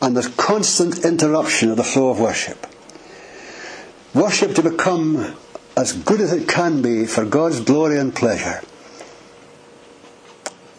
and 0.00 0.16
there's 0.16 0.28
constant 0.28 1.04
interruption 1.04 1.70
of 1.70 1.76
the 1.76 1.84
flow 1.84 2.10
of 2.10 2.18
worship. 2.18 2.66
Worship 4.14 4.54
to 4.54 4.62
become 4.62 5.36
as 5.76 5.92
good 5.92 6.20
as 6.22 6.32
it 6.32 6.48
can 6.48 6.80
be 6.80 7.04
for 7.04 7.26
God's 7.26 7.60
glory 7.60 7.98
and 7.98 8.14
pleasure 8.14 8.62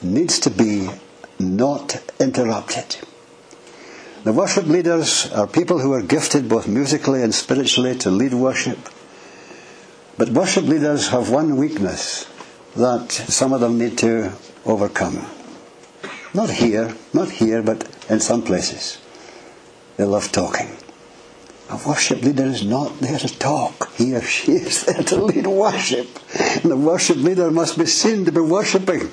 needs 0.01 0.39
to 0.39 0.49
be 0.49 0.89
not 1.37 2.01
interrupted. 2.19 2.97
The 4.21 4.33
worship 4.33 4.65
leaders 4.65 5.31
are 5.31 5.47
people 5.47 5.79
who 5.79 5.93
are 5.93 6.01
gifted 6.01 6.49
both 6.49 6.67
musically 6.67 7.23
and 7.23 7.33
spiritually 7.33 7.95
to 7.99 8.11
lead 8.11 8.33
worship. 8.33 8.77
But 10.17 10.29
worship 10.29 10.65
leaders 10.65 11.07
have 11.07 11.29
one 11.29 11.55
weakness 11.55 12.27
that 12.75 13.13
some 13.13 13.53
of 13.53 13.61
them 13.61 13.77
need 13.77 13.97
to 13.99 14.33
overcome. 14.65 15.25
Not 16.33 16.49
here, 16.49 16.95
not 17.13 17.31
here, 17.31 17.61
but 17.61 17.87
in 18.09 18.19
some 18.19 18.41
places. 18.43 18.99
They 19.95 20.03
love 20.03 20.33
talking. 20.33 20.75
A 21.69 21.79
worship 21.87 22.21
leader 22.21 22.45
is 22.45 22.65
not 22.65 22.99
there 22.99 23.19
to 23.19 23.39
talk. 23.39 23.89
He 23.93 24.13
or 24.15 24.21
she 24.21 24.51
is 24.67 24.83
there 24.83 25.01
to 25.01 25.15
lead 25.15 25.47
worship. 25.47 26.07
And 26.35 26.69
the 26.69 26.77
worship 26.77 27.17
leader 27.17 27.51
must 27.51 27.77
be 27.77 27.85
seen 27.85 28.25
to 28.25 28.33
be 28.33 28.41
worshipping 28.41 29.11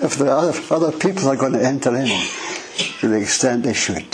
if 0.00 0.16
the 0.16 0.32
other, 0.32 0.58
other 0.74 0.92
people 0.92 1.28
are 1.28 1.36
going 1.36 1.52
to 1.52 1.62
enter 1.62 1.94
in 1.94 2.08
to 3.00 3.08
the 3.08 3.20
extent 3.20 3.64
they 3.64 3.72
should. 3.72 4.06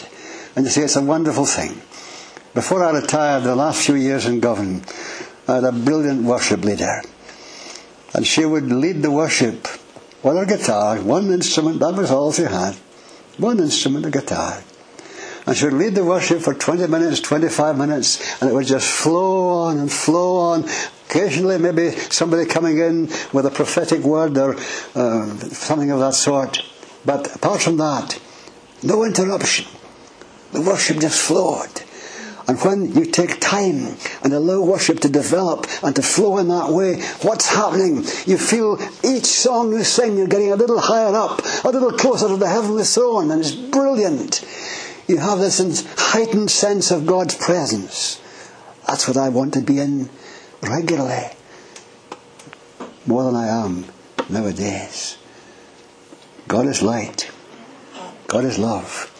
And 0.56 0.64
you 0.64 0.70
see, 0.70 0.82
it's 0.82 0.96
a 0.96 1.02
wonderful 1.02 1.46
thing. 1.46 1.80
Before 2.54 2.84
I 2.84 2.90
retired, 2.90 3.44
the 3.44 3.54
last 3.54 3.86
few 3.86 3.94
years 3.94 4.26
in 4.26 4.40
Govan, 4.40 4.84
I 5.46 5.56
had 5.56 5.64
a 5.64 5.72
brilliant 5.72 6.22
worship 6.24 6.64
leader. 6.64 7.02
And 8.12 8.26
she 8.26 8.44
would 8.44 8.72
lead 8.72 9.02
the 9.02 9.10
worship 9.10 9.68
with 10.22 10.36
her 10.36 10.44
guitar, 10.44 11.00
one 11.00 11.32
instrument, 11.32 11.80
that 11.80 11.94
was 11.94 12.10
all 12.10 12.32
she 12.32 12.42
had. 12.42 12.74
One 13.38 13.58
instrument, 13.58 14.04
a 14.04 14.10
guitar. 14.10 14.62
And 15.46 15.56
she 15.56 15.64
would 15.64 15.74
lead 15.74 15.94
the 15.94 16.04
worship 16.04 16.42
for 16.42 16.52
20 16.52 16.86
minutes, 16.88 17.20
25 17.20 17.78
minutes, 17.78 18.42
and 18.42 18.50
it 18.50 18.54
would 18.54 18.66
just 18.66 18.86
flow 18.86 19.48
on 19.48 19.78
and 19.78 19.90
flow 19.90 20.36
on. 20.36 20.68
Occasionally, 21.08 21.58
maybe 21.58 21.90
somebody 21.92 22.44
coming 22.44 22.78
in 22.78 23.06
with 23.32 23.46
a 23.46 23.50
prophetic 23.50 24.00
word 24.00 24.36
or 24.36 24.56
uh, 24.94 25.26
something 25.36 25.90
of 25.90 26.00
that 26.00 26.14
sort. 26.14 26.62
But 27.04 27.34
apart 27.34 27.62
from 27.62 27.78
that, 27.78 28.20
no 28.82 29.04
interruption. 29.04 29.66
The 30.52 30.60
worship 30.60 30.98
just 30.98 31.20
flowed. 31.20 31.82
And 32.48 32.58
when 32.62 32.92
you 32.94 33.04
take 33.04 33.38
time 33.38 33.96
and 34.24 34.32
allow 34.32 34.60
worship 34.60 34.98
to 35.00 35.08
develop 35.08 35.68
and 35.84 35.94
to 35.94 36.02
flow 36.02 36.38
in 36.38 36.48
that 36.48 36.70
way, 36.70 37.00
what's 37.22 37.48
happening? 37.48 37.98
You 38.26 38.38
feel 38.38 38.76
each 39.04 39.26
song 39.26 39.72
you 39.72 39.84
sing, 39.84 40.16
you're 40.16 40.26
getting 40.26 40.50
a 40.50 40.56
little 40.56 40.80
higher 40.80 41.14
up, 41.14 41.42
a 41.64 41.68
little 41.68 41.92
closer 41.92 42.26
to 42.26 42.36
the 42.36 42.48
heavenly 42.48 42.82
throne, 42.82 43.30
and 43.30 43.40
it's 43.40 43.52
brilliant. 43.52 44.44
You 45.06 45.18
have 45.18 45.38
this 45.38 45.86
heightened 45.96 46.50
sense 46.50 46.90
of 46.90 47.06
God's 47.06 47.36
presence. 47.36 48.20
That's 48.86 49.06
what 49.06 49.16
I 49.16 49.28
want 49.28 49.54
to 49.54 49.60
be 49.60 49.78
in 49.78 50.08
regularly. 50.60 51.28
More 53.06 53.24
than 53.24 53.36
I 53.36 53.46
am 53.46 53.84
nowadays. 54.28 55.18
God 56.48 56.66
is 56.66 56.82
light. 56.82 57.30
God 58.30 58.44
is 58.44 58.60
love. 58.60 59.10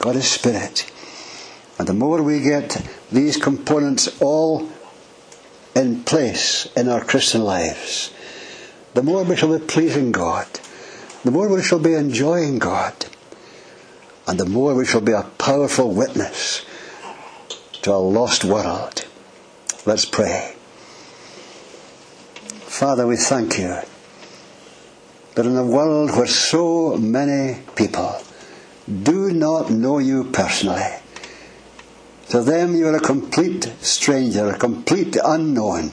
God 0.00 0.16
is 0.16 0.28
spirit. 0.28 0.90
And 1.78 1.86
the 1.86 1.94
more 1.94 2.20
we 2.20 2.40
get 2.40 2.84
these 3.12 3.36
components 3.36 4.08
all 4.20 4.68
in 5.76 6.02
place 6.02 6.66
in 6.76 6.88
our 6.88 7.04
Christian 7.04 7.44
lives, 7.44 8.12
the 8.94 9.04
more 9.04 9.22
we 9.22 9.36
shall 9.36 9.56
be 9.56 9.64
pleasing 9.64 10.10
God, 10.10 10.48
the 11.22 11.30
more 11.30 11.48
we 11.48 11.62
shall 11.62 11.78
be 11.78 11.94
enjoying 11.94 12.58
God, 12.58 13.06
and 14.26 14.40
the 14.40 14.46
more 14.46 14.74
we 14.74 14.84
shall 14.84 15.00
be 15.00 15.12
a 15.12 15.30
powerful 15.38 15.94
witness 15.94 16.66
to 17.82 17.92
a 17.92 18.02
lost 18.02 18.42
world. 18.42 19.06
Let's 19.86 20.04
pray. 20.04 20.56
Father, 22.66 23.06
we 23.06 23.16
thank 23.16 23.60
you 23.60 23.78
that 25.38 25.46
in 25.46 25.56
a 25.56 25.64
world 25.64 26.10
where 26.16 26.26
so 26.26 26.96
many 26.96 27.60
people 27.76 28.20
do 29.04 29.30
not 29.30 29.70
know 29.70 29.98
you 29.98 30.24
personally, 30.24 30.82
to 32.30 32.42
them, 32.42 32.74
you 32.74 32.88
are 32.88 32.96
a 32.96 33.00
complete 33.00 33.72
stranger, 33.80 34.48
a 34.48 34.58
complete 34.58 35.16
unknown. 35.24 35.92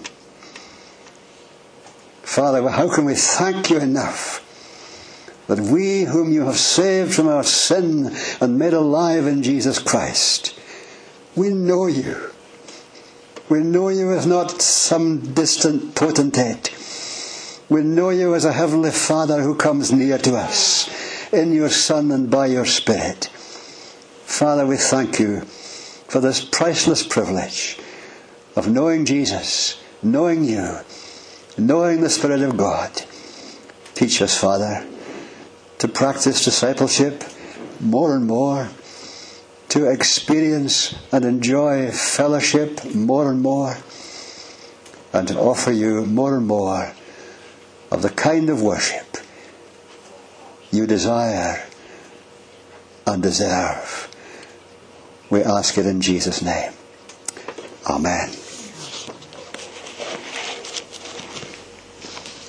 Father, 2.24 2.68
how 2.70 2.92
can 2.92 3.06
we 3.06 3.14
thank 3.14 3.70
you 3.70 3.78
enough 3.78 4.42
that 5.46 5.60
we, 5.60 6.06
whom 6.06 6.34
you 6.34 6.46
have 6.46 6.58
saved 6.58 7.14
from 7.14 7.28
our 7.28 7.44
sin 7.44 8.16
and 8.42 8.58
made 8.58 8.74
alive 8.74 9.28
in 9.28 9.44
Jesus 9.44 9.78
Christ, 9.78 10.60
we 11.36 11.50
know 11.50 11.86
you. 11.86 12.32
We 13.48 13.60
know 13.60 13.90
you 13.90 14.12
as 14.12 14.26
not 14.26 14.60
some 14.60 15.36
distant 15.36 15.94
potentate. 15.94 16.75
We 17.68 17.82
know 17.82 18.12
you 18.12 18.36
as 18.36 18.46
a 18.46 18.54
heavenly 18.54 18.92
Father 18.92 19.42
who 19.42 19.56
comes 19.56 19.92
near 19.92 20.20
to 20.20 20.36
us 20.36 20.88
in 21.34 21.52
your 21.52 21.70
Son 21.70 22.12
and 22.12 22.30
by 22.30 22.46
your 22.46 22.66
Spirit. 22.66 23.26
Father, 23.26 24.68
we 24.68 24.78
thank 24.78 25.20
you 25.20 25.42
for 25.42 26.20
this 26.20 26.46
priceless 26.46 27.02
privilege 27.02 27.80
of 28.56 28.68
knowing 28.68 29.04
Jesus, 29.04 29.82
knowing 30.04 30.44
you, 30.44 30.78
knowing 31.58 32.02
the 32.02 32.10
Spirit 32.12 32.44
of 32.44 32.56
God. 32.56 33.02
Teach 33.96 34.22
us, 34.22 34.40
Father, 34.40 34.86
to 35.80 35.88
practice 35.88 36.46
discipleship 36.46 37.24
more 37.80 38.16
and 38.16 38.28
more, 38.28 38.70
to 39.70 39.90
experience 39.90 40.94
and 41.12 41.26
enjoy 41.26 41.90
fellowship 41.90 42.86
more 42.94 43.32
and 43.32 43.42
more, 43.42 43.78
and 45.12 45.28
to 45.30 45.40
offer 45.40 45.72
you 45.72 46.06
more 46.06 46.38
and 46.38 46.46
more 46.46 46.94
of 47.96 48.02
the 48.02 48.10
kind 48.10 48.50
of 48.50 48.62
worship 48.62 49.16
you 50.70 50.86
desire 50.86 51.66
and 53.08 53.24
deserve. 53.24 54.12
We 55.30 55.42
ask 55.42 55.78
it 55.78 55.86
in 55.86 56.02
Jesus' 56.02 56.42
name. 56.42 56.74
Amen. 57.90 58.32